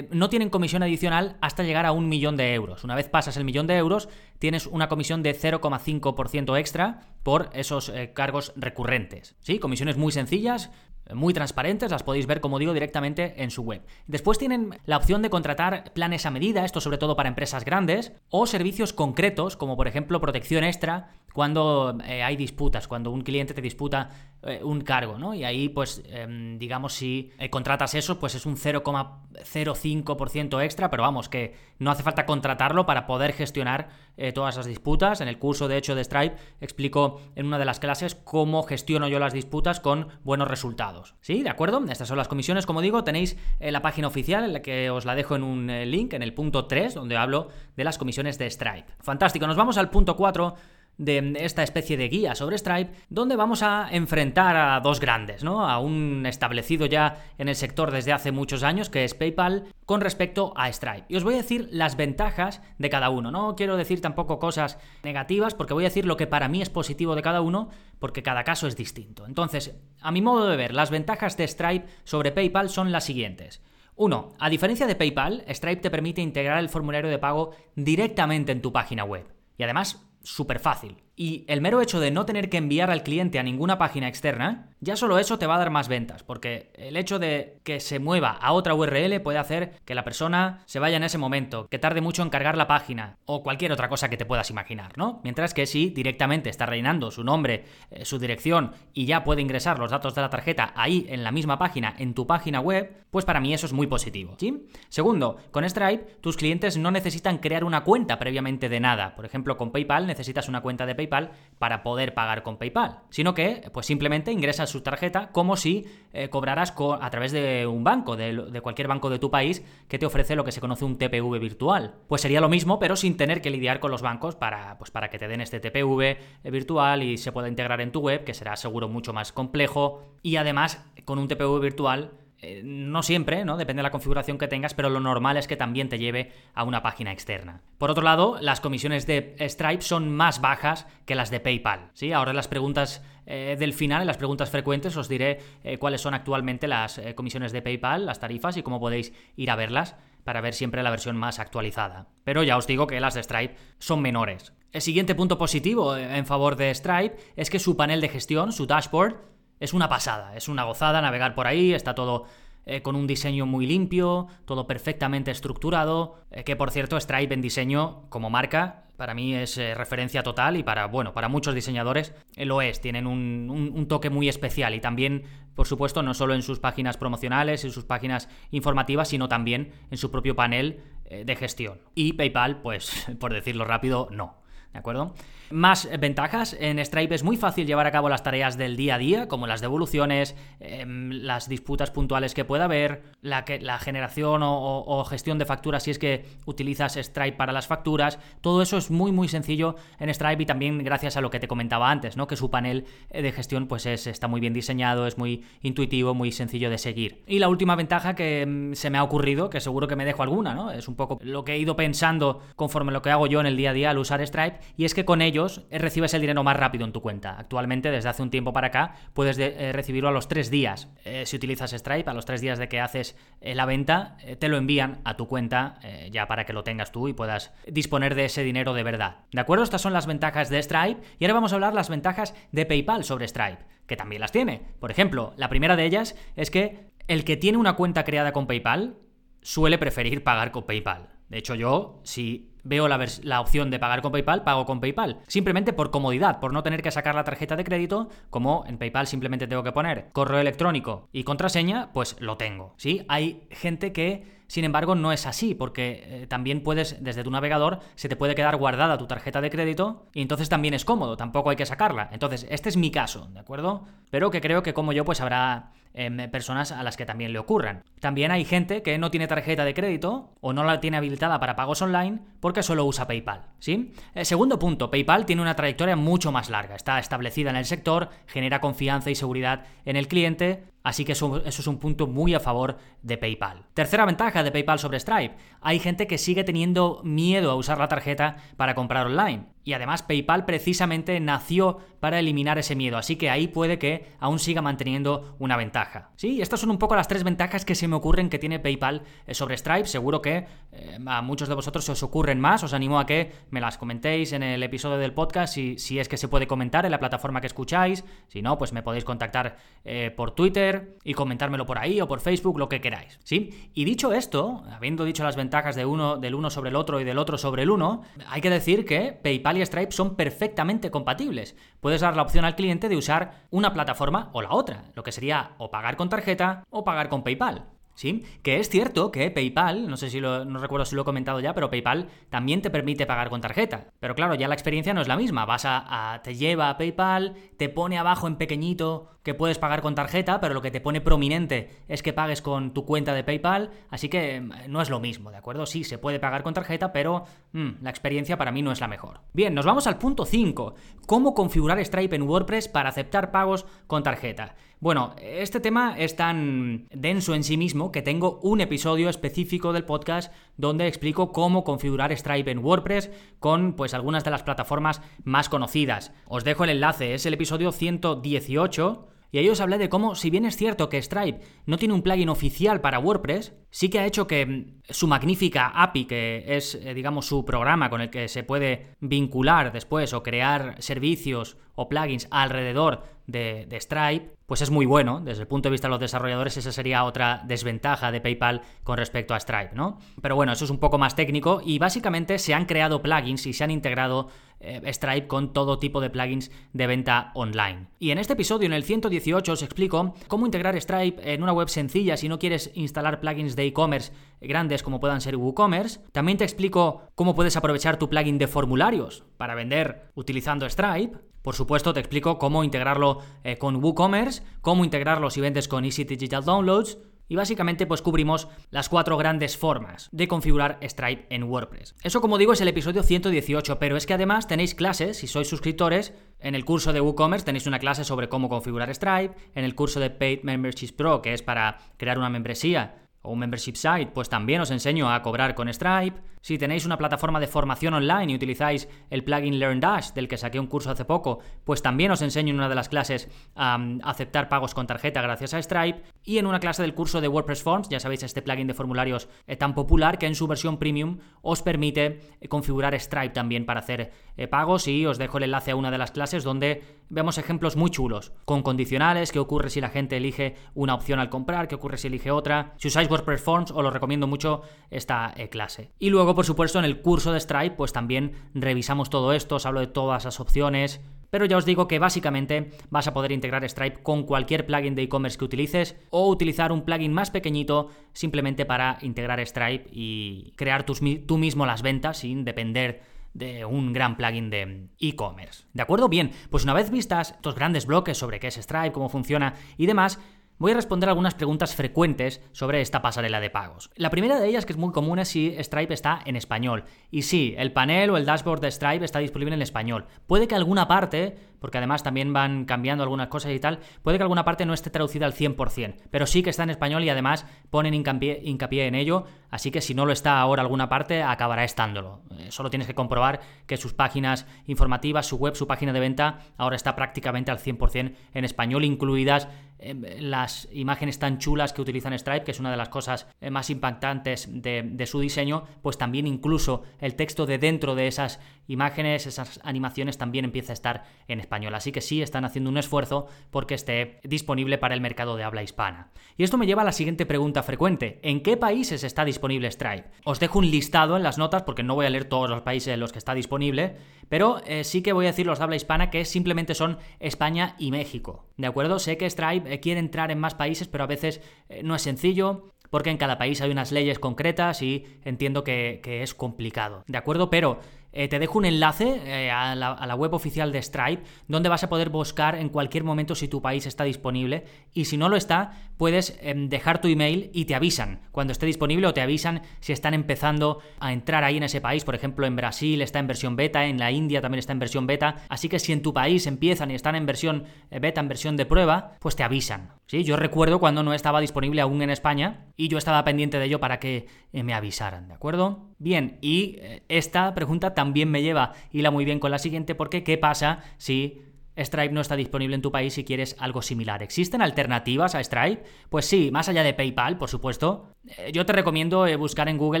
no 0.12 0.30
tienen 0.30 0.50
comisión 0.50 0.84
adicional 0.84 1.36
hasta 1.40 1.64
llegar 1.64 1.84
a 1.84 1.90
un 1.90 2.08
millón 2.08 2.36
de 2.36 2.54
euros. 2.54 2.84
Una 2.84 2.94
vez 2.94 3.08
pasas 3.08 3.36
el 3.36 3.44
millón 3.44 3.66
de 3.66 3.76
euros, 3.76 4.08
tienes 4.38 4.68
una 4.68 4.88
comisión 4.88 5.24
de 5.24 5.36
0,5% 5.36 6.56
extra 6.56 7.08
por 7.24 7.50
esos 7.54 7.92
cargos 8.14 8.52
recurrentes. 8.54 9.34
¿Sí? 9.40 9.58
Comisiones 9.58 9.96
muy 9.96 10.12
sencillas, 10.12 10.70
muy 11.14 11.34
transparentes, 11.34 11.90
las 11.90 12.02
podéis 12.02 12.26
ver, 12.26 12.40
como 12.40 12.58
digo, 12.58 12.72
directamente 12.72 13.42
en 13.42 13.50
su 13.50 13.62
web. 13.62 13.82
Después 14.06 14.38
tienen 14.38 14.78
la 14.86 14.96
opción 14.96 15.22
de 15.22 15.30
contratar 15.30 15.92
planes 15.92 16.26
a 16.26 16.30
medida, 16.30 16.64
esto 16.64 16.80
sobre 16.80 16.98
todo 16.98 17.16
para 17.16 17.28
empresas 17.28 17.64
grandes, 17.64 18.12
o 18.30 18.46
servicios 18.46 18.92
concretos, 18.92 19.56
como 19.56 19.76
por 19.76 19.88
ejemplo 19.88 20.20
protección 20.20 20.64
extra 20.64 21.10
cuando 21.32 21.96
eh, 22.04 22.22
hay 22.22 22.36
disputas, 22.36 22.88
cuando 22.88 23.10
un 23.10 23.22
cliente 23.22 23.54
te 23.54 23.62
disputa 23.62 24.10
eh, 24.42 24.60
un 24.62 24.80
cargo, 24.80 25.18
¿no? 25.18 25.34
Y 25.34 25.44
ahí, 25.44 25.68
pues, 25.68 26.02
em, 26.08 26.58
digamos, 26.58 26.94
si 26.94 27.30
eh, 27.38 27.50
contratas 27.50 27.94
eso, 27.94 28.18
pues 28.18 28.34
es 28.34 28.46
un 28.46 28.56
0,05% 28.56 30.62
extra, 30.62 30.90
pero 30.90 31.02
vamos, 31.02 31.28
que 31.28 31.54
no 31.78 31.90
hace 31.90 32.02
falta 32.02 32.24
contratarlo 32.26 32.86
para 32.86 33.06
poder 33.06 33.32
gestionar 33.32 33.88
todas 34.34 34.56
las 34.56 34.66
disputas. 34.66 35.20
En 35.20 35.28
el 35.28 35.38
curso, 35.38 35.68
de 35.68 35.76
hecho, 35.76 35.94
de 35.94 36.04
Stripe, 36.04 36.36
explico 36.60 37.20
en 37.34 37.46
una 37.46 37.58
de 37.58 37.64
las 37.64 37.80
clases 37.80 38.14
cómo 38.14 38.62
gestiono 38.62 39.08
yo 39.08 39.18
las 39.18 39.32
disputas 39.32 39.80
con 39.80 40.08
buenos 40.24 40.48
resultados. 40.48 41.14
¿Sí? 41.20 41.42
¿De 41.42 41.50
acuerdo? 41.50 41.82
Estas 41.88 42.08
son 42.08 42.18
las 42.18 42.28
comisiones, 42.28 42.66
como 42.66 42.80
digo, 42.80 43.04
tenéis 43.04 43.36
la 43.60 43.82
página 43.82 44.08
oficial, 44.08 44.44
en 44.44 44.52
la 44.52 44.62
que 44.62 44.90
os 44.90 45.04
la 45.04 45.14
dejo 45.14 45.36
en 45.36 45.42
un 45.42 45.66
link, 45.90 46.12
en 46.12 46.22
el 46.22 46.34
punto 46.34 46.66
3, 46.66 46.94
donde 46.94 47.16
hablo 47.16 47.48
de 47.76 47.84
las 47.84 47.98
comisiones 47.98 48.38
de 48.38 48.50
Stripe. 48.50 48.92
Fantástico, 49.00 49.46
nos 49.46 49.56
vamos 49.56 49.78
al 49.78 49.90
punto 49.90 50.16
4 50.16 50.54
de 50.98 51.34
esta 51.40 51.62
especie 51.62 51.96
de 51.96 52.08
guía 52.08 52.34
sobre 52.34 52.58
Stripe, 52.58 52.92
donde 53.08 53.36
vamos 53.36 53.62
a 53.62 53.88
enfrentar 53.90 54.56
a 54.56 54.80
dos 54.80 55.00
grandes, 55.00 55.42
¿no? 55.42 55.66
A 55.66 55.78
un 55.78 56.26
establecido 56.26 56.86
ya 56.86 57.24
en 57.38 57.48
el 57.48 57.56
sector 57.56 57.90
desde 57.90 58.12
hace 58.12 58.32
muchos 58.32 58.62
años, 58.62 58.90
que 58.90 59.04
es 59.04 59.14
PayPal, 59.14 59.64
con 59.86 60.02
respecto 60.02 60.52
a 60.56 60.70
Stripe. 60.70 61.06
Y 61.08 61.16
os 61.16 61.24
voy 61.24 61.34
a 61.34 61.38
decir 61.38 61.68
las 61.72 61.96
ventajas 61.96 62.60
de 62.78 62.90
cada 62.90 63.08
uno. 63.08 63.30
No 63.30 63.56
quiero 63.56 63.76
decir 63.76 64.02
tampoco 64.02 64.38
cosas 64.38 64.78
negativas, 65.02 65.54
porque 65.54 65.74
voy 65.74 65.84
a 65.84 65.88
decir 65.88 66.04
lo 66.04 66.18
que 66.18 66.26
para 66.26 66.48
mí 66.48 66.60
es 66.60 66.68
positivo 66.68 67.16
de 67.16 67.22
cada 67.22 67.40
uno, 67.40 67.70
porque 67.98 68.22
cada 68.22 68.44
caso 68.44 68.66
es 68.66 68.76
distinto. 68.76 69.26
Entonces, 69.26 69.74
a 70.00 70.10
mi 70.10 70.20
modo 70.20 70.48
de 70.48 70.56
ver, 70.56 70.74
las 70.74 70.90
ventajas 70.90 71.36
de 71.36 71.48
Stripe 71.48 71.88
sobre 72.04 72.32
PayPal 72.32 72.68
son 72.68 72.92
las 72.92 73.04
siguientes. 73.04 73.62
Uno, 73.96 74.30
a 74.38 74.48
diferencia 74.48 74.86
de 74.86 74.96
PayPal, 74.96 75.44
Stripe 75.48 75.82
te 75.82 75.90
permite 75.90 76.22
integrar 76.22 76.58
el 76.58 76.68
formulario 76.68 77.10
de 77.10 77.18
pago 77.18 77.52
directamente 77.74 78.52
en 78.52 78.62
tu 78.62 78.72
página 78.72 79.04
web. 79.04 79.26
Y 79.58 79.62
además, 79.62 80.09
súper 80.22 80.58
fácil. 80.58 80.96
Y 81.20 81.44
el 81.48 81.60
mero 81.60 81.82
hecho 81.82 82.00
de 82.00 82.10
no 82.10 82.24
tener 82.24 82.48
que 82.48 82.56
enviar 82.56 82.90
al 82.90 83.02
cliente 83.02 83.38
a 83.38 83.42
ninguna 83.42 83.76
página 83.76 84.08
externa, 84.08 84.70
ya 84.80 84.96
solo 84.96 85.18
eso 85.18 85.38
te 85.38 85.46
va 85.46 85.56
a 85.56 85.58
dar 85.58 85.68
más 85.68 85.86
ventas, 85.86 86.22
porque 86.22 86.70
el 86.76 86.96
hecho 86.96 87.18
de 87.18 87.58
que 87.62 87.78
se 87.80 87.98
mueva 87.98 88.30
a 88.30 88.52
otra 88.52 88.74
URL 88.74 89.20
puede 89.20 89.36
hacer 89.36 89.74
que 89.84 89.94
la 89.94 90.02
persona 90.02 90.62
se 90.64 90.78
vaya 90.78 90.96
en 90.96 91.02
ese 91.04 91.18
momento, 91.18 91.68
que 91.68 91.78
tarde 91.78 92.00
mucho 92.00 92.22
en 92.22 92.30
cargar 92.30 92.56
la 92.56 92.66
página, 92.66 93.18
o 93.26 93.42
cualquier 93.42 93.70
otra 93.70 93.90
cosa 93.90 94.08
que 94.08 94.16
te 94.16 94.24
puedas 94.24 94.48
imaginar, 94.48 94.96
¿no? 94.96 95.20
Mientras 95.22 95.52
que 95.52 95.66
si 95.66 95.90
directamente 95.90 96.48
está 96.48 96.64
rellenando 96.64 97.10
su 97.10 97.22
nombre, 97.22 97.66
eh, 97.90 98.06
su 98.06 98.18
dirección 98.18 98.72
y 98.94 99.04
ya 99.04 99.22
puede 99.22 99.42
ingresar 99.42 99.78
los 99.78 99.90
datos 99.90 100.14
de 100.14 100.22
la 100.22 100.30
tarjeta 100.30 100.72
ahí 100.74 101.04
en 101.10 101.22
la 101.22 101.32
misma 101.32 101.58
página, 101.58 101.94
en 101.98 102.14
tu 102.14 102.26
página 102.26 102.60
web, 102.60 102.96
pues 103.10 103.26
para 103.26 103.40
mí 103.40 103.52
eso 103.52 103.66
es 103.66 103.74
muy 103.74 103.88
positivo, 103.88 104.36
¿sí? 104.38 104.68
Segundo, 104.88 105.36
con 105.50 105.68
Stripe 105.68 106.16
tus 106.22 106.38
clientes 106.38 106.78
no 106.78 106.90
necesitan 106.90 107.36
crear 107.36 107.64
una 107.64 107.84
cuenta 107.84 108.18
previamente 108.18 108.70
de 108.70 108.80
nada. 108.80 109.14
Por 109.14 109.26
ejemplo, 109.26 109.58
con 109.58 109.70
PayPal 109.70 110.06
necesitas 110.06 110.48
una 110.48 110.62
cuenta 110.62 110.86
de 110.86 110.94
PayPal 110.94 111.09
para 111.10 111.82
poder 111.82 112.14
pagar 112.14 112.42
con 112.42 112.56
PayPal, 112.56 113.00
sino 113.10 113.34
que 113.34 113.68
pues 113.74 113.84
simplemente 113.84 114.32
ingresas 114.32 114.70
su 114.70 114.80
tarjeta 114.80 115.30
como 115.30 115.58
si 115.58 115.84
eh, 116.14 116.30
cobraras 116.30 116.74
a 117.00 117.10
través 117.10 117.32
de 117.32 117.66
un 117.66 117.84
banco, 117.84 118.16
de, 118.16 118.60
cualquier 118.62 118.88
banco 118.88 119.10
de 119.10 119.18
tu 119.18 119.30
país 119.30 119.62
que 119.86 119.98
te 119.98 120.06
ofrece 120.06 120.36
lo 120.36 120.44
que 120.44 120.52
se 120.52 120.60
conoce 120.62 120.86
un 120.86 120.96
TPV 120.96 121.38
virtual. 121.38 121.96
Pues 122.08 122.22
sería 122.22 122.40
lo 122.40 122.48
mismo, 122.48 122.78
pero 122.78 122.96
sin 122.96 123.18
tener 123.18 123.42
que 123.42 123.50
lidiar 123.50 123.78
con 123.78 123.90
los 123.90 124.00
bancos 124.00 124.36
para, 124.36 124.78
pues, 124.78 124.90
para 124.90 125.10
que 125.10 125.18
te 125.18 125.28
den 125.28 125.42
este 125.42 125.60
TPV 125.60 126.00
eh, 126.00 126.50
virtual 126.50 127.02
y 127.02 127.18
se 127.18 127.30
pueda 127.30 127.48
integrar 127.48 127.82
en 127.82 127.92
tu 127.92 128.00
web, 128.00 128.24
que 128.24 128.32
será 128.32 128.56
seguro 128.56 128.88
mucho 128.88 129.12
más 129.12 129.30
complejo. 129.30 130.14
Y 130.22 130.36
además, 130.36 130.82
con 131.04 131.18
un 131.18 131.28
TPV 131.28 131.60
virtual 131.60 132.12
eh, 132.42 132.62
no 132.64 133.02
siempre, 133.02 133.44
¿no? 133.44 133.56
Depende 133.56 133.80
de 133.80 133.84
la 133.84 133.90
configuración 133.90 134.38
que 134.38 134.48
tengas, 134.48 134.74
pero 134.74 134.88
lo 134.88 135.00
normal 135.00 135.36
es 135.36 135.46
que 135.46 135.56
también 135.56 135.88
te 135.88 135.98
lleve 135.98 136.32
a 136.54 136.64
una 136.64 136.82
página 136.82 137.12
externa. 137.12 137.60
Por 137.78 137.90
otro 137.90 138.02
lado, 138.02 138.38
las 138.40 138.60
comisiones 138.60 139.06
de 139.06 139.36
Stripe 139.40 139.82
son 139.82 140.10
más 140.10 140.40
bajas 140.40 140.86
que 141.04 141.14
las 141.14 141.30
de 141.30 141.40
PayPal. 141.40 141.90
¿sí? 141.92 142.12
Ahora 142.12 142.30
en 142.30 142.36
las 142.36 142.48
preguntas 142.48 143.04
eh, 143.26 143.56
del 143.58 143.74
final, 143.74 144.02
en 144.02 144.06
las 144.06 144.16
preguntas 144.16 144.50
frecuentes, 144.50 144.96
os 144.96 145.08
diré 145.08 145.38
eh, 145.64 145.76
cuáles 145.78 146.00
son 146.00 146.14
actualmente 146.14 146.66
las 146.66 147.00
comisiones 147.14 147.52
de 147.52 147.62
PayPal, 147.62 148.06
las 148.06 148.20
tarifas 148.20 148.56
y 148.56 148.62
cómo 148.62 148.80
podéis 148.80 149.12
ir 149.36 149.50
a 149.50 149.56
verlas 149.56 149.96
para 150.24 150.40
ver 150.40 150.54
siempre 150.54 150.82
la 150.82 150.90
versión 150.90 151.16
más 151.16 151.38
actualizada. 151.38 152.06
Pero 152.24 152.42
ya 152.42 152.56
os 152.56 152.66
digo 152.66 152.86
que 152.86 153.00
las 153.00 153.14
de 153.14 153.22
Stripe 153.22 153.56
son 153.78 154.00
menores. 154.00 154.52
El 154.72 154.82
siguiente 154.82 155.14
punto 155.14 155.36
positivo 155.36 155.96
en 155.96 156.26
favor 156.26 156.56
de 156.56 156.74
Stripe 156.74 157.16
es 157.36 157.50
que 157.50 157.58
su 157.58 157.76
panel 157.76 158.00
de 158.00 158.08
gestión, 158.08 158.52
su 158.52 158.66
dashboard, 158.66 159.16
es 159.60 159.74
una 159.74 159.88
pasada, 159.88 160.36
es 160.36 160.48
una 160.48 160.64
gozada 160.64 161.00
navegar 161.00 161.34
por 161.34 161.46
ahí, 161.46 161.72
está 161.72 161.94
todo 161.94 162.24
eh, 162.66 162.82
con 162.82 162.94
un 162.94 163.06
diseño 163.06 163.46
muy 163.46 163.66
limpio, 163.66 164.26
todo 164.44 164.66
perfectamente 164.66 165.30
estructurado, 165.30 166.16
eh, 166.30 166.44
que 166.44 166.56
por 166.56 166.70
cierto 166.70 167.00
Stripe 167.00 167.32
en 167.32 167.40
diseño 167.40 168.08
como 168.10 168.30
marca 168.30 168.84
para 168.96 169.14
mí 169.14 169.34
es 169.34 169.56
eh, 169.56 169.74
referencia 169.74 170.22
total 170.22 170.56
y 170.58 170.62
para, 170.62 170.86
bueno, 170.86 171.14
para 171.14 171.28
muchos 171.28 171.54
diseñadores 171.54 172.14
lo 172.36 172.60
es, 172.60 172.80
tienen 172.80 173.06
un, 173.06 173.86
toque 173.88 174.10
muy 174.10 174.28
especial 174.28 174.74
y 174.74 174.80
también, 174.80 175.24
por 175.54 175.66
supuesto, 175.66 176.02
no 176.02 176.12
solo 176.12 176.34
en 176.34 176.42
sus 176.42 176.58
páginas 176.58 176.98
promocionales, 176.98 177.64
en 177.64 177.72
sus 177.72 177.84
páginas 177.84 178.28
informativas, 178.50 179.08
sino 179.08 179.26
también 179.26 179.72
en 179.90 179.96
su 179.96 180.10
propio 180.10 180.36
panel 180.36 180.82
de 181.10 181.34
gestión. 181.34 181.80
Y 181.94 182.12
PayPal, 182.12 182.60
pues, 182.60 183.06
por 183.18 183.32
decirlo 183.32 183.64
rápido, 183.64 184.08
no. 184.12 184.39
¿De 184.72 184.78
acuerdo? 184.78 185.14
Más 185.50 185.88
ventajas, 185.98 186.56
en 186.60 186.78
Stripe 186.78 187.12
es 187.12 187.24
muy 187.24 187.36
fácil 187.36 187.66
llevar 187.66 187.84
a 187.84 187.90
cabo 187.90 188.08
las 188.08 188.22
tareas 188.22 188.56
del 188.56 188.76
día 188.76 188.94
a 188.94 188.98
día, 188.98 189.26
como 189.26 189.48
las 189.48 189.60
devoluciones, 189.60 190.36
em, 190.60 191.10
las 191.10 191.48
disputas 191.48 191.90
puntuales 191.90 192.34
que 192.34 192.44
pueda 192.44 192.66
haber, 192.66 193.02
la, 193.20 193.42
generación 193.80 194.42
o, 194.44 195.04
gestión 195.10 195.38
de 195.38 195.44
facturas 195.44 195.82
si 195.82 195.90
es 195.90 195.98
que 195.98 196.24
utilizas 196.46 196.94
Stripe 196.94 197.36
para 197.36 197.52
las 197.52 197.66
facturas. 197.66 198.20
Todo 198.42 198.62
eso 198.62 198.76
es 198.76 198.92
muy 198.92 199.10
muy 199.10 199.26
sencillo 199.26 199.74
en 199.98 200.14
Stripe 200.14 200.44
y 200.44 200.46
también 200.46 200.84
gracias 200.84 201.16
a 201.16 201.20
lo 201.20 201.30
que 201.30 201.40
te 201.40 201.48
comentaba 201.48 201.90
antes, 201.90 202.16
¿no? 202.16 202.28
que 202.28 202.36
su 202.36 202.48
panel 202.48 202.84
de 203.10 203.32
gestión 203.32 203.66
pues 203.66 203.86
es, 203.86 204.06
está 204.06 204.28
muy 204.28 204.40
bien 204.40 204.52
diseñado, 204.52 205.08
es 205.08 205.18
muy 205.18 205.42
intuitivo, 205.62 206.14
muy 206.14 206.30
sencillo 206.30 206.70
de 206.70 206.78
seguir. 206.78 207.24
Y 207.26 207.40
la 207.40 207.48
última 207.48 207.74
ventaja 207.74 208.14
que 208.14 208.42
em, 208.42 208.74
se 208.76 208.88
me 208.88 208.98
ha 208.98 209.02
ocurrido, 209.02 209.50
que 209.50 209.58
seguro 209.58 209.88
que 209.88 209.96
me 209.96 210.04
dejo 210.04 210.22
alguna, 210.22 210.54
¿no? 210.54 210.70
es 210.70 210.86
un 210.86 210.94
poco 210.94 211.18
lo 211.22 211.44
que 211.44 211.54
he 211.54 211.58
ido 211.58 211.74
pensando 211.74 212.40
conforme 212.54 212.92
lo 212.92 213.02
que 213.02 213.10
hago 213.10 213.26
yo 213.26 213.40
en 213.40 213.46
el 213.46 213.56
día 213.56 213.70
a 213.70 213.72
día 213.72 213.90
al 213.90 213.98
usar 213.98 214.24
Stripe, 214.24 214.59
y 214.76 214.84
es 214.84 214.94
que 214.94 215.04
con 215.04 215.22
ello 215.22 215.46
eh, 215.70 215.78
recibes 215.78 216.14
el 216.14 216.20
dinero 216.20 216.42
más 216.42 216.56
rápido 216.56 216.84
en 216.84 216.92
tu 216.92 217.00
cuenta. 217.00 217.38
Actualmente, 217.38 217.90
desde 217.90 218.08
hace 218.08 218.22
un 218.22 218.30
tiempo 218.30 218.52
para 218.52 218.68
acá, 218.68 218.94
puedes 219.14 219.38
eh, 219.38 219.72
recibirlo 219.72 220.08
a 220.08 220.12
los 220.12 220.28
tres 220.28 220.50
días. 220.50 220.88
Eh, 221.04 221.24
si 221.26 221.36
utilizas 221.36 221.72
Stripe, 221.72 222.08
a 222.10 222.14
los 222.14 222.24
tres 222.24 222.40
días 222.40 222.58
de 222.58 222.68
que 222.68 222.80
haces 222.80 223.16
la 223.40 223.64
venta, 223.64 224.16
te 224.38 224.48
lo 224.48 224.56
envían 224.56 225.00
a 225.04 225.16
tu 225.16 225.26
cuenta 225.26 225.78
ya 226.10 226.26
para 226.26 226.44
que 226.44 226.52
lo 226.52 226.62
tengas 226.62 226.92
tú 226.92 227.08
y 227.08 227.12
puedas 227.12 227.52
disponer 227.66 228.14
de 228.14 228.26
ese 228.26 228.42
dinero 228.42 228.74
de 228.74 228.82
verdad. 228.82 229.18
¿De 229.32 229.40
acuerdo? 229.40 229.64
Estas 229.64 229.80
son 229.80 229.92
las 229.92 230.06
ventajas 230.06 230.50
de 230.50 230.62
Stripe 230.62 231.00
y 231.18 231.24
ahora 231.24 231.34
vamos 231.34 231.52
a 231.52 231.54
hablar 231.54 231.74
las 231.74 231.88
ventajas 231.88 232.34
de 232.52 232.66
PayPal 232.66 233.04
sobre 233.04 233.28
Stripe, 233.28 233.64
que 233.86 233.96
también 233.96 234.20
las 234.20 234.32
tiene. 234.32 234.62
Por 234.78 234.90
ejemplo, 234.90 235.32
la 235.36 235.48
primera 235.48 235.76
de 235.76 235.86
ellas 235.86 236.16
es 236.36 236.50
que 236.50 236.90
el 237.08 237.24
que 237.24 237.36
tiene 237.36 237.58
una 237.58 237.76
cuenta 237.76 238.04
creada 238.04 238.32
con 238.32 238.46
PayPal 238.46 238.96
suele 239.42 239.78
preferir 239.78 240.22
pagar 240.22 240.52
con 240.52 240.64
PayPal. 240.64 241.08
De 241.28 241.38
hecho, 241.38 241.54
yo, 241.54 242.00
si 242.04 242.49
veo 242.64 242.88
la, 242.88 243.40
opción 243.40 243.70
de 243.70 243.78
pagar 243.78 244.02
con 244.02 244.12
PayPal, 244.12 244.42
pago 244.42 244.66
con 244.66 244.80
PayPal. 244.80 245.18
Simplemente 245.26 245.72
por 245.72 245.90
comodidad, 245.90 246.40
por 246.40 246.52
no 246.52 246.62
tener 246.62 246.82
que 246.82 246.90
sacar 246.90 247.14
la 247.14 247.24
tarjeta 247.24 247.56
de 247.56 247.64
crédito, 247.64 248.08
como 248.30 248.64
en 248.66 248.78
PayPal 248.78 249.06
simplemente 249.06 249.46
tengo 249.46 249.62
que 249.62 249.72
poner 249.72 250.10
correo 250.12 250.40
electrónico 250.40 251.08
y 251.12 251.24
contraseña, 251.24 251.90
pues 251.92 252.16
lo 252.20 252.36
tengo. 252.36 252.74
¿sí? 252.76 253.04
Hay 253.08 253.46
gente 253.50 253.92
que, 253.92 254.40
sin 254.46 254.64
embargo, 254.64 254.94
no 254.94 255.12
es 255.12 255.26
así, 255.26 255.54
porque 255.54 256.04
eh, 256.04 256.26
también 256.26 256.62
puedes, 256.62 257.02
desde 257.02 257.24
tu 257.24 257.30
navegador, 257.30 257.80
se 257.94 258.08
te 258.08 258.16
puede 258.16 258.34
quedar 258.34 258.56
guardada 258.56 258.98
tu 258.98 259.06
tarjeta 259.06 259.40
de 259.40 259.50
crédito 259.50 260.06
y 260.14 260.22
entonces 260.22 260.48
también 260.48 260.74
es 260.74 260.84
cómodo, 260.84 261.16
tampoco 261.16 261.50
hay 261.50 261.56
que 261.56 261.66
sacarla. 261.66 262.08
Entonces, 262.12 262.46
este 262.50 262.68
es 262.68 262.76
mi 262.76 262.90
caso, 262.90 263.28
¿de 263.32 263.40
acuerdo? 263.40 263.86
Pero 264.10 264.30
que 264.30 264.40
creo 264.40 264.62
que 264.62 264.74
como 264.74 264.92
yo, 264.92 265.04
pues 265.04 265.20
habrá 265.20 265.72
em, 265.94 266.30
personas 266.30 266.72
a 266.72 266.82
las 266.82 266.96
que 266.96 267.06
también 267.06 267.32
le 267.32 267.38
ocurran. 267.38 267.82
También 268.00 268.30
hay 268.30 268.44
gente 268.44 268.82
que 268.82 268.98
no 268.98 269.10
tiene 269.10 269.26
tarjeta 269.26 269.64
de 269.64 269.74
crédito 269.74 270.30
o 270.40 270.52
no 270.52 270.64
la 270.64 270.80
tiene 270.80 270.96
habilitada 270.96 271.38
para 271.40 271.56
pagos 271.56 271.82
online 271.82 272.20
porque 272.40 272.62
solo 272.62 272.84
usa 272.84 273.06
PayPal, 273.06 273.46
¿sí? 273.58 273.92
Eh, 274.14 274.24
segundo 274.24 274.58
punto, 274.58 274.90
PayPal 274.90 275.26
tiene 275.26 275.42
una 275.42 275.56
trayectoria 275.56 275.96
mucho 275.96 276.32
más 276.32 276.50
larga, 276.50 276.76
está 276.76 276.98
establecida 276.98 277.50
en 277.50 277.56
el 277.56 277.64
sector, 277.64 278.08
genera 278.26 278.60
confianza 278.60 279.10
y 279.10 279.14
seguridad 279.14 279.64
en 279.84 279.96
el 279.96 280.08
cliente, 280.08 280.64
Así 280.82 281.04
que 281.04 281.12
eso, 281.12 281.42
es 281.44 281.66
un 281.66 281.78
punto 281.78 282.06
muy 282.06 282.34
a 282.34 282.40
favor 282.40 282.78
de 283.02 283.18
PayPal. 283.18 283.66
Tercera 283.74 284.06
ventaja 284.06 284.42
de 284.42 284.50
PayPal 284.50 284.78
sobre 284.78 284.98
Stripe. 284.98 285.36
Hay 285.60 285.78
gente 285.78 286.06
que 286.06 286.16
sigue 286.16 286.42
teniendo 286.42 287.02
miedo 287.04 287.50
a 287.50 287.54
usar 287.54 287.78
la 287.78 287.88
tarjeta 287.88 288.36
para 288.56 288.74
comprar 288.74 289.06
online. 289.06 289.44
Y 289.64 289.72
además 289.74 290.02
PayPal 290.02 290.44
precisamente 290.44 291.18
nació 291.20 291.78
para 292.00 292.18
eliminar 292.18 292.58
ese 292.58 292.74
miedo, 292.74 292.96
así 292.96 293.16
que 293.16 293.28
ahí 293.28 293.46
puede 293.46 293.78
que 293.78 294.06
aún 294.18 294.38
siga 294.38 294.62
manteniendo 294.62 295.36
una 295.38 295.56
ventaja. 295.56 296.10
Sí, 296.16 296.40
estas 296.40 296.60
son 296.60 296.70
un 296.70 296.78
poco 296.78 296.96
las 296.96 297.08
tres 297.08 297.24
ventajas 297.24 297.64
que 297.64 297.74
se 297.74 297.88
me 297.88 297.96
ocurren 297.96 298.30
que 298.30 298.38
tiene 298.38 298.58
PayPal 298.58 299.02
eh, 299.26 299.34
sobre 299.34 299.56
Stripe. 299.56 299.86
Seguro 299.86 300.22
que 300.22 300.46
eh, 300.72 300.98
a 301.06 301.20
muchos 301.20 301.48
de 301.48 301.54
vosotros 301.54 301.84
se 301.84 301.92
os 301.92 302.02
ocurren 302.02 302.40
más. 302.40 302.62
Os 302.62 302.72
animo 302.72 302.98
a 302.98 303.06
que 303.06 303.32
me 303.50 303.60
las 303.60 303.76
comentéis 303.76 304.32
en 304.32 304.42
el 304.42 304.62
episodio 304.62 304.96
del 304.96 305.12
podcast 305.12 305.54
si, 305.54 305.78
si 305.78 305.98
es 305.98 306.08
que 306.08 306.16
se 306.16 306.28
puede 306.28 306.46
comentar 306.46 306.86
en 306.86 306.90
la 306.90 306.98
plataforma 306.98 307.40
que 307.40 307.46
escucháis. 307.46 308.04
Si 308.28 308.40
no, 308.40 308.56
pues 308.56 308.72
me 308.72 308.82
podéis 308.82 309.04
contactar 309.04 309.58
eh, 309.84 310.10
por 310.16 310.30
Twitter 310.30 310.96
y 311.04 311.12
comentármelo 311.12 311.66
por 311.66 311.78
ahí 311.78 312.00
o 312.00 312.08
por 312.08 312.20
Facebook, 312.20 312.58
lo 312.58 312.68
que 312.68 312.80
queráis. 312.80 313.18
¿Sí? 313.24 313.70
Y 313.74 313.84
dicho 313.84 314.12
esto, 314.14 314.64
habiendo 314.70 315.04
dicho 315.04 315.22
las 315.22 315.36
ventajas 315.36 315.76
uno, 315.84 316.16
del 316.16 316.34
uno 316.34 316.48
sobre 316.48 316.70
el 316.70 316.76
otro 316.76 317.00
y 317.00 317.04
del 317.04 317.18
otro 317.18 317.36
sobre 317.36 317.62
el 317.62 317.70
uno, 317.70 318.02
hay 318.26 318.40
que 318.40 318.50
decir 318.50 318.86
que 318.86 319.12
PayPal 319.12 319.49
y 319.56 319.66
Stripe 319.66 319.92
son 319.92 320.16
perfectamente 320.16 320.90
compatibles. 320.90 321.56
Puedes 321.80 322.00
dar 322.00 322.16
la 322.16 322.22
opción 322.22 322.44
al 322.44 322.56
cliente 322.56 322.88
de 322.88 322.96
usar 322.96 323.46
una 323.50 323.72
plataforma 323.72 324.30
o 324.32 324.42
la 324.42 324.52
otra, 324.52 324.84
lo 324.94 325.02
que 325.02 325.12
sería 325.12 325.52
o 325.58 325.70
pagar 325.70 325.96
con 325.96 326.08
tarjeta 326.08 326.64
o 326.70 326.84
pagar 326.84 327.08
con 327.08 327.22
PayPal. 327.22 327.66
¿Sí? 327.94 328.24
Que 328.42 328.58
es 328.58 328.70
cierto 328.70 329.10
que 329.10 329.30
PayPal, 329.30 329.90
no 329.90 329.98
sé 329.98 330.08
si 330.08 330.20
lo, 330.20 330.46
no 330.46 330.58
recuerdo 330.58 330.86
si 330.86 330.94
lo 330.96 331.02
he 331.02 331.04
comentado 331.04 331.38
ya, 331.40 331.52
pero 331.52 331.68
PayPal 331.68 332.08
también 332.30 332.62
te 332.62 332.70
permite 332.70 333.04
pagar 333.04 333.28
con 333.28 333.42
tarjeta. 333.42 333.88
Pero 333.98 334.14
claro, 334.14 334.34
ya 334.36 334.48
la 334.48 334.54
experiencia 334.54 334.94
no 334.94 335.02
es 335.02 335.08
la 335.08 335.18
misma. 335.18 335.44
Vas 335.44 335.64
a, 335.66 336.20
te 336.24 336.34
lleva 336.34 336.70
a 336.70 336.78
PayPal, 336.78 337.34
te 337.58 337.68
pone 337.68 337.98
abajo 337.98 338.26
en 338.26 338.36
pequeñito 338.36 339.18
que 339.22 339.34
puedes 339.34 339.58
pagar 339.58 339.82
con 339.82 339.94
tarjeta, 339.94 340.40
pero 340.40 340.54
lo 340.54 340.62
que 340.62 340.70
te 340.70 340.80
pone 340.80 341.00
prominente 341.00 341.70
es 341.88 342.02
que 342.02 342.12
pagues 342.12 342.42
con 342.42 342.72
tu 342.72 342.84
cuenta 342.84 343.14
de 343.14 343.24
PayPal, 343.24 343.70
así 343.90 344.08
que 344.08 344.40
mm, 344.40 344.52
no 344.68 344.80
es 344.80 344.90
lo 344.90 345.00
mismo, 345.00 345.30
¿de 345.30 345.36
acuerdo? 345.36 345.66
Sí, 345.66 345.84
se 345.84 345.98
puede 345.98 346.18
pagar 346.18 346.42
con 346.42 346.54
tarjeta, 346.54 346.92
pero 346.92 347.24
mm, 347.52 347.82
la 347.82 347.90
experiencia 347.90 348.36
para 348.36 348.52
mí 348.52 348.62
no 348.62 348.72
es 348.72 348.80
la 348.80 348.88
mejor. 348.88 349.20
Bien, 349.32 349.54
nos 349.54 349.66
vamos 349.66 349.86
al 349.86 349.98
punto 349.98 350.24
5. 350.24 350.74
¿Cómo 351.06 351.34
configurar 351.34 351.84
Stripe 351.84 352.16
en 352.16 352.22
WordPress 352.22 352.68
para 352.68 352.88
aceptar 352.88 353.30
pagos 353.30 353.66
con 353.86 354.02
tarjeta? 354.02 354.54
Bueno, 354.80 355.14
este 355.20 355.60
tema 355.60 355.94
es 355.98 356.16
tan 356.16 356.86
denso 356.90 357.34
en 357.34 357.44
sí 357.44 357.58
mismo 357.58 357.92
que 357.92 358.00
tengo 358.00 358.40
un 358.42 358.62
episodio 358.62 359.10
específico 359.10 359.74
del 359.74 359.84
podcast 359.84 360.32
donde 360.56 360.86
explico 360.86 361.32
cómo 361.32 361.64
configurar 361.64 362.16
Stripe 362.16 362.50
en 362.50 362.64
WordPress 362.64 363.10
con 363.38 363.74
pues 363.74 363.94
algunas 363.94 364.24
de 364.24 364.30
las 364.30 364.42
plataformas 364.42 365.00
más 365.24 365.48
conocidas. 365.48 366.12
Os 366.26 366.44
dejo 366.44 366.64
el 366.64 366.70
enlace, 366.70 367.14
es 367.14 367.26
el 367.26 367.34
episodio 367.34 367.72
118 367.72 369.08
y 369.32 369.38
ahí 369.38 369.48
os 369.48 369.60
hablé 369.60 369.78
de 369.78 369.88
cómo, 369.88 370.14
si 370.14 370.30
bien 370.30 370.44
es 370.44 370.56
cierto 370.56 370.88
que 370.88 371.00
Stripe 371.00 371.40
no 371.66 371.78
tiene 371.78 371.94
un 371.94 372.02
plugin 372.02 372.28
oficial 372.28 372.80
para 372.80 372.98
WordPress, 372.98 373.54
sí 373.70 373.88
que 373.88 374.00
ha 374.00 374.06
hecho 374.06 374.26
que 374.26 374.46
mm, 374.46 374.82
su 374.88 375.06
magnífica 375.06 375.68
API, 375.68 376.04
que 376.06 376.56
es, 376.56 376.74
eh, 376.74 376.94
digamos, 376.94 377.26
su 377.26 377.44
programa 377.44 377.90
con 377.90 378.00
el 378.00 378.10
que 378.10 378.28
se 378.28 378.42
puede 378.42 378.96
vincular 379.00 379.72
después 379.72 380.12
o 380.12 380.22
crear 380.22 380.76
servicios 380.82 381.56
o 381.74 381.88
plugins 381.88 382.28
alrededor 382.30 383.04
de, 383.26 383.78
Stripe, 383.80 384.32
pues 384.46 384.60
es 384.60 384.70
muy 384.70 384.86
bueno. 384.86 385.20
Desde 385.20 385.42
el 385.42 385.48
punto 385.48 385.68
de 385.68 385.72
vista 385.72 385.86
de 385.86 385.92
los 385.92 386.00
desarrolladores, 386.00 386.56
esa 386.56 386.72
sería 386.72 387.04
otra 387.04 387.42
desventaja 387.46 388.10
de 388.10 388.20
PayPal 388.20 388.62
con 388.82 388.98
respecto 388.98 389.34
a 389.34 389.40
Stripe, 389.40 389.74
¿no? 389.74 389.98
Pero 390.20 390.34
bueno, 390.34 390.52
eso 390.52 390.64
es 390.64 390.70
un 390.70 390.78
poco 390.78 390.98
más 390.98 391.14
técnico 391.14 391.62
y 391.64 391.78
básicamente 391.78 392.38
se 392.38 392.54
han 392.54 392.66
creado 392.66 393.02
plugins 393.02 393.46
y 393.46 393.52
se 393.52 393.64
han 393.64 393.70
integrado 393.70 394.28
eh, 394.60 394.80
Stripe 394.92 395.26
con 395.26 395.52
todo 395.52 395.78
tipo 395.78 396.00
de 396.00 396.10
plugins 396.10 396.50
de 396.72 396.86
venta 396.86 397.32
online. 397.34 397.88
Y 397.98 398.10
en 398.10 398.18
este 398.18 398.34
episodio, 398.34 398.66
en 398.66 398.72
el 398.72 398.84
118, 398.84 399.52
os 399.52 399.62
explico 399.62 400.14
cómo 400.28 400.46
integrar 400.46 400.80
Stripe 400.80 401.32
en 401.32 401.42
una 401.42 401.52
web 401.52 401.68
sencilla 401.68 402.16
si 402.16 402.28
no 402.28 402.38
quieres 402.38 402.70
instalar 402.74 403.20
plugins 403.20 403.56
de 403.56 403.64
e-commerce 403.64 404.12
grandes 404.40 404.82
como 404.82 405.00
puedan 405.00 405.20
ser 405.20 405.36
WooCommerce. 405.36 406.00
También 406.12 406.38
te 406.38 406.44
explico 406.44 407.02
cómo 407.14 407.34
puedes 407.34 407.56
aprovechar 407.56 407.98
tu 407.98 408.08
plugin 408.08 408.38
de 408.38 408.46
formularios 408.46 409.24
para 409.36 409.54
vender 409.54 410.10
utilizando 410.14 410.68
Stripe. 410.68 411.18
Por 411.42 411.54
supuesto, 411.54 411.94
te 411.94 412.00
explico 412.00 412.38
cómo 412.38 412.64
integrarlo 412.64 413.20
eh, 413.44 413.56
con 413.56 413.76
WooCommerce, 413.76 414.42
cómo 414.60 414.84
integrarlo 414.84 415.30
si 415.30 415.40
vendes 415.40 415.68
con 415.68 415.84
Easy 415.84 416.04
Digital 416.04 416.44
Downloads 416.44 416.98
y 417.30 417.36
básicamente 417.36 417.86
pues 417.86 418.02
cubrimos 418.02 418.48
las 418.70 418.88
cuatro 418.88 419.16
grandes 419.16 419.56
formas 419.56 420.08
de 420.10 420.28
configurar 420.28 420.78
Stripe 420.82 421.26
en 421.30 421.44
WordPress. 421.44 421.94
Eso 422.02 422.20
como 422.20 422.36
digo 422.36 422.52
es 422.52 422.60
el 422.60 422.68
episodio 422.68 423.04
118, 423.04 423.78
pero 423.78 423.96
es 423.96 424.04
que 424.04 424.14
además 424.14 424.48
tenéis 424.48 424.74
clases, 424.74 425.16
si 425.16 425.28
sois 425.28 425.48
suscriptores, 425.48 426.12
en 426.40 426.56
el 426.56 426.64
curso 426.64 426.92
de 426.92 427.00
WooCommerce 427.00 427.46
tenéis 427.46 427.68
una 427.68 427.78
clase 427.78 428.04
sobre 428.04 428.28
cómo 428.28 428.48
configurar 428.48 428.92
Stripe, 428.92 429.36
en 429.54 429.64
el 429.64 429.76
curso 429.76 430.00
de 430.00 430.10
Paid 430.10 430.40
Memberships 430.42 430.92
Pro, 430.92 431.22
que 431.22 431.32
es 431.32 431.42
para 431.42 431.78
crear 431.96 432.18
una 432.18 432.30
membresía, 432.30 432.96
o 433.22 433.32
un 433.32 433.38
membership 433.38 433.74
site, 433.74 434.12
pues 434.14 434.28
también 434.28 434.60
os 434.60 434.70
enseño 434.70 435.12
a 435.12 435.20
cobrar 435.22 435.54
con 435.54 435.72
Stripe. 435.72 436.20
Si 436.40 436.56
tenéis 436.56 436.86
una 436.86 436.96
plataforma 436.96 437.38
de 437.38 437.46
formación 437.46 437.92
online 437.92 438.32
y 438.32 438.34
utilizáis 438.34 438.88
el 439.10 439.24
plugin 439.24 439.58
LearnDash, 439.58 440.12
del 440.12 440.26
que 440.26 440.38
saqué 440.38 440.58
un 440.58 440.68
curso 440.68 440.90
hace 440.90 441.04
poco, 441.04 441.40
pues 441.64 441.82
también 441.82 442.12
os 442.12 442.22
enseño 442.22 442.50
en 442.50 442.56
una 442.56 442.70
de 442.70 442.74
las 442.74 442.88
clases 442.88 443.28
a 443.54 443.78
aceptar 444.04 444.48
pagos 444.48 444.72
con 444.72 444.86
tarjeta 444.86 445.20
gracias 445.20 445.52
a 445.52 445.62
Stripe. 445.62 446.02
Y 446.24 446.38
en 446.38 446.46
una 446.46 446.60
clase 446.60 446.80
del 446.80 446.94
curso 446.94 447.20
de 447.20 447.28
WordPress 447.28 447.62
Forms, 447.62 447.88
ya 447.90 448.00
sabéis, 448.00 448.22
este 448.22 448.40
plugin 448.40 448.66
de 448.66 448.74
formularios 448.74 449.28
es 449.46 449.58
tan 449.58 449.74
popular 449.74 450.16
que 450.16 450.26
en 450.26 450.34
su 450.34 450.46
versión 450.46 450.78
premium 450.78 451.18
os 451.42 451.62
permite 451.62 452.20
eh, 452.40 452.48
configurar 452.48 452.98
Stripe 452.98 453.30
también 453.30 453.66
para 453.66 453.80
hacer 453.80 454.12
eh, 454.38 454.48
pagos. 454.48 454.88
Y 454.88 455.04
os 455.04 455.18
dejo 455.18 455.36
el 455.36 455.44
enlace 455.44 455.72
a 455.72 455.76
una 455.76 455.90
de 455.90 455.98
las 455.98 456.10
clases 456.10 456.42
donde 456.42 457.00
vemos 457.10 457.36
ejemplos 457.36 457.76
muy 457.76 457.90
chulos, 457.90 458.32
con 458.46 458.62
condicionales, 458.62 459.32
qué 459.32 459.40
ocurre 459.40 459.68
si 459.68 459.80
la 459.80 459.90
gente 459.90 460.16
elige 460.16 460.54
una 460.74 460.94
opción 460.94 461.18
al 461.18 461.28
comprar, 461.28 461.68
qué 461.68 461.74
ocurre 461.74 461.98
si 461.98 462.06
elige 462.06 462.30
otra. 462.30 462.72
Si 462.78 462.88
usáis 462.88 463.09
WordPress 463.10 463.42
Forms, 463.42 463.70
os 463.70 463.82
lo 463.82 463.90
recomiendo 463.90 464.26
mucho 464.26 464.62
esta 464.90 465.32
eh, 465.36 465.48
clase. 465.48 465.92
Y 465.98 466.10
luego, 466.10 466.34
por 466.34 466.44
supuesto, 466.44 466.78
en 466.78 466.84
el 466.84 467.02
curso 467.02 467.32
de 467.32 467.40
Stripe, 467.40 467.76
pues 467.76 467.92
también 467.92 468.32
revisamos 468.54 469.10
todo 469.10 469.32
esto, 469.32 469.56
os 469.56 469.66
hablo 469.66 469.80
de 469.80 469.86
todas 469.86 470.24
las 470.24 470.40
opciones. 470.40 471.00
Pero 471.30 471.44
ya 471.44 471.56
os 471.56 471.64
digo 471.64 471.86
que 471.86 471.98
básicamente 471.98 472.70
vas 472.90 473.06
a 473.06 473.14
poder 473.14 473.32
integrar 473.32 473.68
Stripe 473.68 474.02
con 474.02 474.24
cualquier 474.24 474.66
plugin 474.66 474.94
de 474.94 475.02
e-commerce 475.02 475.38
que 475.38 475.44
utilices 475.44 475.96
o 476.10 476.28
utilizar 476.28 476.72
un 476.72 476.82
plugin 476.82 477.12
más 477.12 477.30
pequeñito 477.30 477.88
simplemente 478.12 478.66
para 478.66 478.98
integrar 479.00 479.44
Stripe 479.46 479.88
y 479.92 480.52
crear 480.56 480.84
tú 480.84 481.38
mismo 481.38 481.66
las 481.66 481.82
ventas 481.82 482.18
sin 482.18 482.44
depender 482.44 483.02
de 483.34 483.64
un 483.64 483.92
gran 483.92 484.16
plugin 484.16 484.50
de 484.50 484.88
e-commerce. 484.98 485.64
¿De 485.72 485.82
acuerdo? 485.82 486.08
Bien, 486.08 486.32
pues 486.50 486.64
una 486.64 486.74
vez 486.74 486.90
vistas 486.90 487.32
estos 487.32 487.54
grandes 487.54 487.86
bloques 487.86 488.18
sobre 488.18 488.40
qué 488.40 488.48
es 488.48 488.56
Stripe, 488.56 488.92
cómo 488.92 489.08
funciona 489.08 489.54
y 489.76 489.86
demás, 489.86 490.18
voy 490.60 490.72
a 490.72 490.74
responder 490.74 491.08
algunas 491.08 491.34
preguntas 491.34 491.74
frecuentes 491.74 492.42
sobre 492.52 492.82
esta 492.82 493.00
pasarela 493.00 493.40
de 493.40 493.48
pagos. 493.48 493.90
La 493.96 494.10
primera 494.10 494.38
de 494.38 494.46
ellas, 494.46 494.66
que 494.66 494.74
es 494.74 494.78
muy 494.78 494.92
común, 494.92 495.18
es 495.18 495.28
si 495.28 495.56
Stripe 495.58 495.94
está 495.94 496.20
en 496.26 496.36
español. 496.36 496.84
Y 497.10 497.22
sí, 497.22 497.54
el 497.56 497.72
panel 497.72 498.10
o 498.10 498.18
el 498.18 498.26
dashboard 498.26 498.60
de 498.60 498.70
Stripe 498.70 499.04
está 499.04 499.20
disponible 499.20 499.54
en 499.54 499.62
español. 499.62 500.04
Puede 500.26 500.46
que 500.46 500.54
alguna 500.54 500.86
parte, 500.86 501.38
porque 501.60 501.78
además 501.78 502.02
también 502.02 502.32
van 502.32 502.64
cambiando 502.64 503.02
algunas 503.02 503.28
cosas 503.28 503.52
y 503.52 503.60
tal, 503.60 503.80
puede 504.02 504.18
que 504.18 504.22
alguna 504.22 504.44
parte 504.44 504.66
no 504.66 504.74
esté 504.74 504.90
traducida 504.90 505.26
al 505.26 505.34
100%, 505.34 505.94
pero 506.10 506.26
sí 506.26 506.42
que 506.42 506.50
está 506.50 506.62
en 506.62 506.70
español 506.70 507.04
y 507.04 507.10
además 507.10 507.46
ponen 507.70 507.94
hincapié, 507.94 508.40
hincapié 508.42 508.86
en 508.86 508.94
ello, 508.94 509.24
así 509.50 509.70
que 509.70 509.80
si 509.80 509.94
no 509.94 510.06
lo 510.06 510.12
está 510.12 510.40
ahora 510.40 510.62
alguna 510.62 510.88
parte, 510.88 511.22
acabará 511.22 511.64
estándolo. 511.64 512.22
Eh, 512.38 512.48
solo 512.50 512.70
tienes 512.70 512.86
que 512.86 512.94
comprobar 512.94 513.40
que 513.66 513.76
sus 513.76 513.92
páginas 513.92 514.46
informativas, 514.66 515.26
su 515.26 515.36
web, 515.36 515.54
su 515.54 515.66
página 515.66 515.92
de 515.92 516.00
venta, 516.00 516.40
ahora 516.56 516.76
está 516.76 516.96
prácticamente 516.96 517.50
al 517.50 517.58
100% 517.58 518.14
en 518.34 518.44
español, 518.44 518.84
incluidas 518.84 519.48
Em, 519.82 520.02
las 520.18 520.68
imágenes 520.72 521.18
tan 521.18 521.38
chulas 521.38 521.72
que 521.72 521.80
utilizan 521.80 522.12
Stripe, 522.18 522.44
que 522.44 522.50
es 522.50 522.60
una 522.60 522.70
de 522.70 522.76
las 522.76 522.90
cosas 522.90 523.26
eh, 523.40 523.48
más 523.50 523.70
impactantes 523.70 524.46
de, 524.50 525.06
su 525.06 525.20
diseño, 525.20 525.64
pues 525.80 525.96
también 525.96 526.26
incluso 526.26 526.82
el 527.00 527.14
texto 527.14 527.46
de 527.46 527.56
dentro 527.56 527.94
de 527.94 528.06
esas 528.06 528.40
imágenes, 528.66 529.26
esas 529.26 529.58
animaciones 529.64 530.18
también 530.18 530.44
empieza 530.44 530.72
a 530.72 530.74
estar 530.74 531.04
en 531.28 531.40
español. 531.40 531.49
Así 531.50 531.92
que 531.92 532.00
sí 532.00 532.22
están 532.22 532.44
haciendo 532.44 532.70
un 532.70 532.78
esfuerzo 532.78 533.26
porque 533.50 533.74
esté 533.74 534.20
disponible 534.22 534.78
para 534.78 534.94
el 534.94 535.00
mercado 535.00 535.36
de 535.36 535.44
habla 535.44 535.62
hispana. 535.62 536.10
Y 536.36 536.44
esto 536.44 536.56
me 536.56 536.66
lleva 536.66 536.82
a 536.82 536.84
la 536.84 536.92
siguiente 536.92 537.26
pregunta 537.26 537.62
frecuente. 537.62 538.20
¿En 538.22 538.42
qué 538.42 538.56
países 538.56 539.04
está 539.04 539.24
disponible 539.24 539.70
Stripe? 539.70 540.08
Os 540.24 540.40
dejo 540.40 540.60
un 540.60 540.70
listado 540.70 541.16
en 541.16 541.22
las 541.22 541.38
notas 541.38 541.62
porque 541.62 541.82
no 541.82 541.94
voy 541.94 542.06
a 542.06 542.10
leer 542.10 542.24
todos 542.24 542.48
los 542.48 542.62
países 542.62 542.94
en 542.94 543.00
los 543.00 543.12
que 543.12 543.18
está 543.18 543.34
disponible, 543.34 543.96
pero 544.28 544.62
eh, 544.66 544.84
sí 544.84 545.02
que 545.02 545.12
voy 545.12 545.26
a 545.26 545.30
decir 545.30 545.46
los 545.46 545.58
de 545.58 545.64
habla 545.64 545.76
hispana 545.76 546.10
que 546.10 546.24
simplemente 546.24 546.74
son 546.74 546.98
España 547.18 547.74
y 547.78 547.90
México. 547.90 548.46
¿De 548.56 548.68
acuerdo? 548.68 548.98
Sé 548.98 549.16
que 549.16 549.28
Stripe 549.28 549.72
eh, 549.72 549.80
quiere 549.80 550.00
entrar 550.00 550.30
en 550.30 550.38
más 550.38 550.54
países, 550.54 550.88
pero 550.88 551.04
a 551.04 551.08
veces 551.08 551.40
eh, 551.68 551.82
no 551.82 551.94
es 551.94 552.02
sencillo 552.02 552.72
porque 552.90 553.10
en 553.10 553.18
cada 553.18 553.38
país 553.38 553.60
hay 553.60 553.70
unas 553.70 553.92
leyes 553.92 554.18
concretas 554.18 554.82
y 554.82 555.06
entiendo 555.24 555.64
que, 555.64 556.00
que 556.02 556.22
es 556.22 556.34
complicado. 556.34 557.04
¿De 557.06 557.18
acuerdo? 557.18 557.50
Pero 557.50 557.80
eh, 558.12 558.28
te 558.28 558.38
dejo 558.38 558.58
un 558.58 558.64
enlace 558.64 559.20
eh, 559.24 559.50
a, 559.50 559.74
la, 559.74 560.14
web 560.14 560.34
oficial 560.34 560.72
de 560.72 560.82
Stripe 560.82 561.22
donde 561.48 561.68
vas 561.68 561.84
a 561.84 561.88
poder 561.88 562.10
buscar 562.10 562.56
en 562.56 562.68
cualquier 562.68 563.04
momento 563.04 563.34
si 563.34 563.48
tu 563.48 563.62
país 563.62 563.86
está 563.86 564.04
disponible. 564.04 564.64
Y 564.92 565.04
si 565.04 565.16
no 565.16 565.28
lo 565.28 565.36
está 565.36 565.72
puedes 565.96 566.38
em, 566.40 566.68
dejar 566.68 567.00
tu 567.00 567.08
email 567.08 567.50
y 567.52 567.66
te 567.66 567.74
avisan. 567.74 568.20
Cuando 568.32 568.52
esté 568.52 568.66
disponible 568.66 569.06
o 569.06 569.14
te 569.14 569.20
avisan 569.20 569.62
si 569.80 569.92
están 569.92 570.14
empezando 570.14 570.80
a 570.98 571.12
entrar 571.12 571.44
ahí 571.44 571.56
en 571.56 571.64
ese 571.64 571.80
país. 571.80 572.04
Por 572.04 572.14
ejemplo 572.14 572.46
en 572.46 572.56
Brasil 572.56 573.02
está 573.02 573.18
en 573.18 573.26
versión 573.26 573.56
beta 573.56 573.86
en 573.86 573.98
la 573.98 574.10
India 574.10 574.40
también 574.40 574.58
está 574.60 574.72
en 574.72 574.78
versión 574.78 575.06
beta. 575.06 575.36
Así 575.48 575.68
que 575.68 575.78
si 575.78 575.92
en 575.92 576.02
tu 576.02 576.12
país 576.12 576.46
empiezan 576.46 576.90
y 576.90 576.94
están 576.94 577.14
en 577.14 577.26
versión 577.26 577.64
eh, 577.90 577.98
beta 577.98 578.20
en 578.20 578.28
versión 578.28 578.56
de 578.56 578.66
prueba 578.66 579.16
pues 579.20 579.36
te 579.36 579.42
avisan 579.42 580.00
yo 580.18 580.36
recuerdo 580.36 580.80
cuando 580.80 581.02
no 581.02 581.14
estaba 581.14 581.40
disponible 581.40 581.80
aún 581.80 582.02
en 582.02 582.10
España 582.10 582.66
y 582.80 582.88
yo 582.88 582.96
estaba 582.96 583.22
pendiente 583.24 583.58
de 583.58 583.66
ello 583.66 583.78
para 583.78 584.00
que 584.00 584.26
me 584.52 584.72
avisaran 584.72 585.28
¿de 585.28 585.34
acuerdo? 585.34 585.90
Bien, 585.98 586.38
y 586.40 586.76
eh, 586.78 587.02
esta 587.08 587.52
pregunta 587.54 587.92
también 587.92 588.30
me 588.30 588.42
lleva 588.42 588.72
hila 588.90 589.10
muy 589.10 589.26
bien 589.26 589.38
con 589.38 589.50
la 589.50 589.58
siguiente, 589.58 589.94
porque 589.94 590.24
¿qué 590.24 590.38
pasa 590.38 590.80
si 590.96 591.42
Stripe 591.76 592.12
no 592.12 592.22
está 592.22 592.36
disponible 592.36 592.74
en 592.74 592.82
tu 592.82 592.90
país 592.90 593.16
y 593.18 593.24
quieres 593.24 593.54
algo 593.58 593.82
similar. 593.82 594.22
¿Existen 594.22 594.60
alternativas 594.60 595.34
a 595.34 595.44
Stripe? 595.44 595.82
Pues 596.08 596.24
sí, 596.24 596.50
más 596.50 596.68
allá 596.68 596.82
de 596.82 596.94
PayPal, 596.94 597.38
por 597.38 597.48
supuesto. 597.48 598.08
Eh, 598.26 598.50
yo 598.52 598.66
te 598.66 598.72
recomiendo 598.72 599.26
eh, 599.26 599.36
buscar 599.36 599.68
en 599.68 599.78
Google 599.78 600.00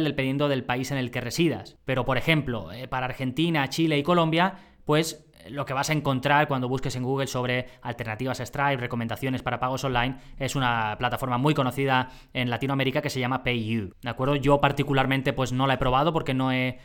dependiendo 0.00 0.48
del 0.48 0.64
país 0.64 0.90
en 0.90 0.98
el 0.98 1.10
que 1.10 1.20
residas. 1.20 1.76
Pero, 1.84 2.04
por 2.04 2.18
ejemplo, 2.18 2.68
para 2.88 3.06
Argentina, 3.06 3.68
Chile 3.68 3.98
y 3.98 4.02
Colombia, 4.02 4.56
pues 4.84 5.29
lo 5.48 5.64
que 5.64 5.72
vas 5.72 5.90
a 5.90 5.92
encontrar 5.92 6.48
cuando 6.48 6.68
busques 6.68 6.96
en 6.96 7.02
Google 7.02 7.26
sobre 7.26 7.66
alternativas 7.82 8.40
a 8.40 8.46
Stripe, 8.46 8.76
recomendaciones 8.76 9.42
para 9.42 9.60
pagos 9.60 9.84
online, 9.84 10.16
es 10.38 10.56
una 10.56 10.96
plataforma 10.98 11.38
muy 11.38 11.54
conocida 11.54 12.10
en 12.32 12.50
Latinoamérica 12.50 13.02
que 13.02 13.10
se 13.10 13.20
llama 13.20 13.42
PayU. 13.42 13.94
¿De 14.02 14.10
acuerdo? 14.10 14.36
Yo 14.36 14.60
particularmente 14.60 15.32
pues 15.32 15.52
no 15.52 15.66
la 15.66 15.74
he 15.74 15.78
probado 15.78 16.12
porque 16.12 16.34
no 16.34 16.52
he, 16.52 16.78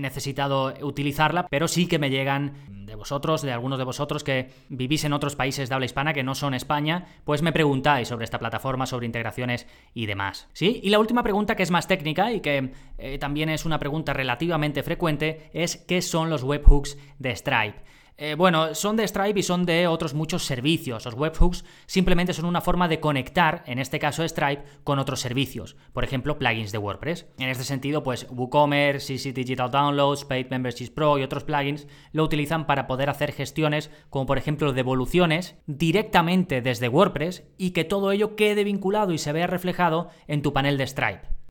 necesitado 0.00 0.74
utilizarla, 0.82 1.46
pero 1.48 1.66
sí 1.66 1.88
que 1.88 1.98
me 1.98 2.10
llegan 2.10 2.81
de 2.92 2.96
vosotros, 2.96 3.40
de 3.40 3.52
algunos 3.52 3.78
de 3.78 3.84
vosotros 3.84 4.22
que 4.22 4.50
vivís 4.68 5.04
en 5.04 5.14
otros 5.14 5.34
países 5.34 5.70
de 5.70 5.74
habla 5.74 5.86
hispana 5.86 6.12
que 6.12 6.22
no 6.22 6.34
son 6.34 6.52
España, 6.52 7.06
pues 7.24 7.40
me 7.40 7.50
preguntáis 7.50 8.08
sobre 8.08 8.26
esta 8.26 8.38
plataforma, 8.38 8.84
sobre 8.84 9.06
integraciones 9.06 9.66
y 9.94 10.04
demás. 10.04 10.46
¿Sí? 10.52 10.78
Y 10.82 10.90
la 10.90 10.98
última 10.98 11.22
pregunta 11.22 11.56
que 11.56 11.62
es 11.62 11.70
más 11.70 11.88
técnica 11.88 12.32
y 12.32 12.40
que 12.40 12.72
eh, 12.98 13.18
también 13.18 13.48
es 13.48 13.64
una 13.64 13.78
pregunta 13.78 14.12
relativamente 14.12 14.82
frecuente 14.82 15.50
es 15.54 15.78
¿qué 15.78 16.02
son 16.02 16.28
los 16.28 16.42
webhooks 16.42 16.98
de 17.18 17.34
Stripe? 17.34 17.80
Eh, 18.24 18.36
bueno, 18.36 18.72
son 18.76 18.94
de 18.94 19.08
Stripe 19.08 19.40
y 19.40 19.42
son 19.42 19.66
de 19.66 19.88
otros 19.88 20.14
muchos 20.14 20.44
servicios. 20.44 21.04
Los 21.04 21.14
webhooks 21.14 21.64
simplemente 21.86 22.32
son 22.32 22.44
una 22.44 22.60
forma 22.60 22.86
de 22.86 23.00
conectar, 23.00 23.64
en 23.66 23.80
este 23.80 23.98
caso 23.98 24.22
Stripe, 24.22 24.62
con 24.84 25.00
otros 25.00 25.18
servicios. 25.18 25.74
Por 25.92 26.04
ejemplo, 26.04 26.38
plugins 26.38 26.70
de 26.70 26.78
WordPress. 26.78 27.26
En 27.38 27.48
este 27.48 27.64
sentido, 27.64 28.04
pues 28.04 28.28
WooCommerce, 28.30 29.18
CC 29.18 29.32
Digital 29.32 29.72
Downloads, 29.72 30.24
Paid 30.24 30.50
Memberships 30.50 30.90
Pro 30.90 31.18
y 31.18 31.24
otros 31.24 31.42
plugins 31.42 31.88
lo 32.12 32.22
utilizan 32.22 32.68
para 32.68 32.86
poder 32.86 33.10
hacer 33.10 33.32
gestiones 33.32 33.90
como 34.08 34.26
por 34.26 34.38
ejemplo 34.38 34.72
devoluciones 34.72 35.56
directamente 35.66 36.62
desde 36.62 36.88
WordPress 36.88 37.42
y 37.58 37.72
que 37.72 37.82
todo 37.82 38.12
ello 38.12 38.36
quede 38.36 38.62
vinculado 38.62 39.10
y 39.12 39.18
se 39.18 39.32
vea 39.32 39.48
reflejado 39.48 40.10
en 40.28 40.42
tu 40.42 40.52
panel 40.52 40.78
de 40.78 40.86
Stripe. 40.86 41.41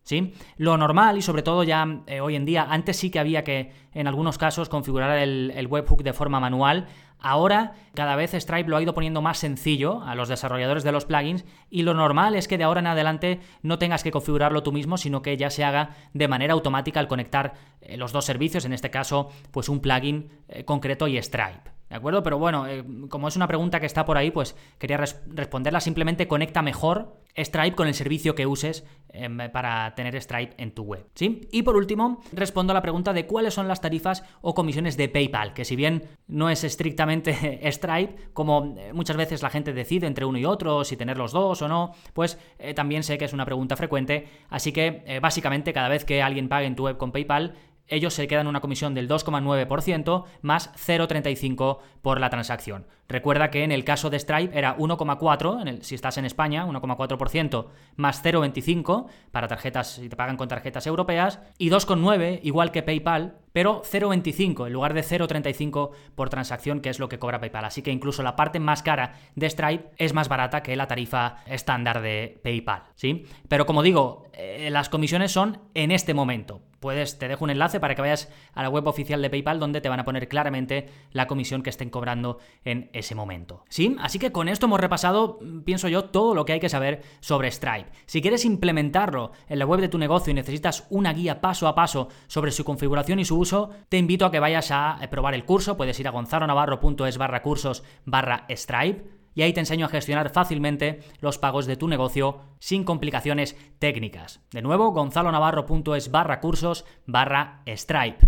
Lo 0.57 0.77
normal 0.77 1.17
y 1.17 1.21
sobre 1.21 1.43
todo 1.43 1.63
ya 1.63 2.03
eh, 2.07 2.21
hoy 2.21 2.35
en 2.35 2.45
día, 2.45 2.67
antes 2.69 2.97
sí 2.97 3.09
que 3.09 3.19
había 3.19 3.43
que 3.43 3.71
en 3.93 4.07
algunos 4.07 4.37
casos 4.37 4.69
configurar 4.69 5.17
el, 5.17 5.51
el, 5.55 5.67
webhook 5.67 6.03
de 6.03 6.13
forma 6.13 6.39
manual. 6.39 6.87
Ahora 7.19 7.73
cada 7.93 8.15
vez 8.15 8.33
Stripe 8.33 8.69
lo 8.69 8.77
ha 8.77 8.81
ido 8.81 8.93
poniendo 8.93 9.21
más 9.21 9.37
sencillo 9.37 10.01
a 10.03 10.15
los 10.15 10.27
desarrolladores 10.27 10.83
de 10.83 10.91
los 10.91 11.05
plugins 11.05 11.45
y 11.69 11.83
lo 11.83 11.93
normal 11.93 12.35
es 12.35 12.47
que 12.47 12.57
de 12.57 12.63
ahora 12.63 12.79
en 12.79 12.87
adelante 12.87 13.39
no 13.61 13.77
tengas 13.77 14.03
que 14.03 14.11
configurarlo 14.11 14.63
tú 14.63 14.71
mismo, 14.71 14.97
sino 14.97 15.21
que 15.21 15.37
ya 15.37 15.49
se 15.49 15.63
haga 15.63 15.91
de 16.13 16.27
manera 16.27 16.53
automática 16.53 16.99
al 16.99 17.07
conectar 17.07 17.53
eh, 17.81 17.95
los 17.95 18.11
dos 18.11 18.25
servicios, 18.25 18.65
en 18.65 18.73
este 18.73 18.89
caso 18.89 19.29
pues 19.51 19.69
un 19.69 19.81
plugin 19.81 20.29
eh, 20.47 20.65
concreto 20.65 21.07
y 21.07 21.21
Stripe. 21.21 21.80
¿De 21.91 21.97
acuerdo? 21.97 22.23
Pero 22.23 22.39
bueno, 22.39 22.67
eh, 22.67 22.85
como 23.09 23.27
es 23.27 23.35
una 23.35 23.49
pregunta 23.49 23.81
que 23.81 23.85
está 23.85 24.05
por 24.05 24.17
ahí, 24.17 24.31
pues 24.31 24.55
quería 24.79 24.95
responderla. 24.95 25.81
Simplemente 25.81 26.25
conecta 26.25 26.61
mejor 26.61 27.17
Stripe 27.35 27.75
con 27.75 27.89
el 27.89 27.93
servicio 27.93 28.33
que 28.33 28.47
uses 28.47 28.85
em, 29.09 29.37
para 29.51 29.93
tener 29.93 30.15
Stripe 30.21 30.55
en 30.57 30.71
tu 30.71 30.83
web. 30.83 31.05
¿Sí? 31.15 31.49
Y 31.51 31.63
por 31.63 31.75
último, 31.75 32.21
respondo 32.31 32.71
a 32.71 32.75
la 32.75 32.81
pregunta 32.81 33.11
de 33.11 33.27
cuáles 33.27 33.53
son 33.53 33.67
las 33.67 33.81
tarifas 33.81 34.23
o 34.39 34.53
comisiones 34.53 34.95
de 34.95 35.09
PayPal, 35.09 35.53
que 35.53 35.65
si 35.65 35.75
bien 35.75 36.03
no 36.27 36.49
es 36.49 36.63
estrictamente 36.63 37.59
Stripe, 37.69 38.29
como 38.31 38.73
eh, 38.77 38.93
muchas 38.93 39.17
veces 39.17 39.43
la 39.43 39.49
gente 39.49 39.73
decide 39.73 40.07
entre 40.07 40.23
uno 40.23 40.37
y 40.37 40.45
otro, 40.45 40.85
si 40.85 40.95
tener 40.95 41.17
los 41.17 41.33
dos 41.33 41.61
o 41.61 41.67
no, 41.67 41.91
pues 42.13 42.39
eh, 42.57 42.73
también 42.73 43.03
sé 43.03 43.17
que 43.17 43.25
es 43.25 43.33
una 43.33 43.43
pregunta 43.43 43.75
frecuente. 43.75 44.29
Así 44.47 44.71
que 44.71 45.19
básicamente 45.21 45.73
cada 45.73 45.89
vez 45.89 46.05
que 46.05 46.21
alguien 46.21 46.47
pague 46.47 46.67
en 46.67 46.75
tu 46.77 46.85
web 46.85 46.97
con 46.97 47.11
PayPal, 47.11 47.53
ellos 47.91 48.13
se 48.13 48.27
quedan 48.27 48.47
una 48.47 48.61
comisión 48.61 48.95
del 48.95 49.07
2,9% 49.07 50.25
más 50.41 50.71
0,35% 50.73 51.77
por 52.01 52.19
la 52.19 52.29
transacción. 52.29 52.87
Recuerda 53.11 53.51
que 53.51 53.63
en 53.63 53.71
el 53.71 53.83
caso 53.83 54.09
de 54.09 54.17
Stripe 54.17 54.57
era 54.57 54.77
1,4%, 54.77 55.81
si 55.81 55.95
estás 55.95 56.17
en 56.17 56.25
España, 56.25 56.65
1,4% 56.65 57.65
más 57.97 58.23
0,25% 58.23 59.07
para 59.31 59.47
tarjetas, 59.47 59.95
si 59.95 60.07
te 60.07 60.15
pagan 60.15 60.37
con 60.37 60.47
tarjetas 60.47 60.87
europeas, 60.87 61.39
y 61.57 61.69
2,9% 61.69 62.39
igual 62.43 62.71
que 62.71 62.83
PayPal, 62.83 63.35
pero 63.53 63.81
0,25 63.83 64.67
en 64.67 64.73
lugar 64.73 64.93
de 64.93 65.01
0,35 65.01 65.91
por 66.15 66.29
transacción, 66.29 66.79
que 66.79 66.89
es 66.89 66.99
lo 66.99 67.09
que 67.09 67.19
cobra 67.19 67.39
PayPal. 67.39 67.65
Así 67.65 67.81
que 67.81 67.91
incluso 67.91 68.23
la 68.23 68.35
parte 68.35 68.59
más 68.59 68.81
cara 68.81 69.15
de 69.35 69.49
Stripe 69.49 69.89
es 69.97 70.13
más 70.13 70.29
barata 70.29 70.63
que 70.63 70.75
la 70.75 70.87
tarifa 70.87 71.37
estándar 71.45 72.01
de 72.01 72.39
PayPal, 72.43 72.83
¿sí? 72.95 73.25
Pero 73.47 73.65
como 73.65 73.83
digo, 73.83 74.27
eh, 74.33 74.69
las 74.71 74.89
comisiones 74.89 75.31
son 75.31 75.59
en 75.73 75.91
este 75.91 76.13
momento. 76.13 76.61
Puedes, 76.79 77.19
te 77.19 77.27
dejo 77.27 77.43
un 77.43 77.51
enlace 77.51 77.79
para 77.79 77.93
que 77.93 78.01
vayas 78.01 78.31
a 78.53 78.63
la 78.63 78.69
web 78.69 78.87
oficial 78.87 79.21
de 79.21 79.29
PayPal 79.29 79.59
donde 79.59 79.81
te 79.81 79.89
van 79.89 79.99
a 79.99 80.05
poner 80.05 80.27
claramente 80.27 80.89
la 81.11 81.27
comisión 81.27 81.61
que 81.61 81.69
estén 81.69 81.91
cobrando 81.91 82.39
en 82.63 82.89
ese 83.01 83.15
momento. 83.15 83.65
¿Sí? 83.69 83.95
Así 83.99 84.17
que 84.17 84.31
con 84.31 84.47
esto 84.47 84.65
hemos 84.65 84.79
repasado, 84.79 85.39
pienso 85.65 85.87
yo, 85.87 86.05
todo 86.05 86.33
lo 86.33 86.45
que 86.45 86.53
hay 86.53 86.59
que 86.59 86.69
saber 86.69 87.01
sobre 87.19 87.51
Stripe. 87.51 87.91
Si 88.05 88.21
quieres 88.21 88.45
implementarlo 88.45 89.33
en 89.47 89.59
la 89.59 89.65
web 89.65 89.81
de 89.81 89.89
tu 89.89 89.97
negocio 89.97 90.31
y 90.31 90.33
necesitas 90.33 90.87
una 90.89 91.13
guía 91.13 91.41
paso 91.41 91.67
a 91.67 91.75
paso 91.75 92.07
sobre 92.27 92.51
su 92.51 92.63
configuración 92.63 93.19
y 93.19 93.25
su 93.25 93.37
uso, 93.37 93.69
te 93.89 93.97
invito 93.97 94.25
a 94.25 94.31
que 94.31 94.39
vayas 94.39 94.71
a 94.71 94.99
probar 95.11 95.33
el 95.33 95.45
curso. 95.45 95.77
Puedes 95.77 95.99
ir 95.99 96.07
a 96.07 96.11
gonzalonavarro.es 96.11 97.17
barra 97.17 97.41
cursos 97.41 97.83
barra 98.05 98.45
Stripe 98.49 99.21
y 99.33 99.41
ahí 99.43 99.53
te 99.53 99.61
enseño 99.61 99.85
a 99.85 99.89
gestionar 99.89 100.29
fácilmente 100.29 100.99
los 101.19 101.37
pagos 101.37 101.65
de 101.65 101.77
tu 101.77 101.87
negocio 101.87 102.41
sin 102.59 102.83
complicaciones 102.83 103.55
técnicas. 103.79 104.41
De 104.51 104.61
nuevo, 104.61 104.91
gonzalonavarro.es 104.91 106.11
barra 106.11 106.39
cursos 106.39 106.85
barra 107.05 107.63
Stripe. 107.67 108.27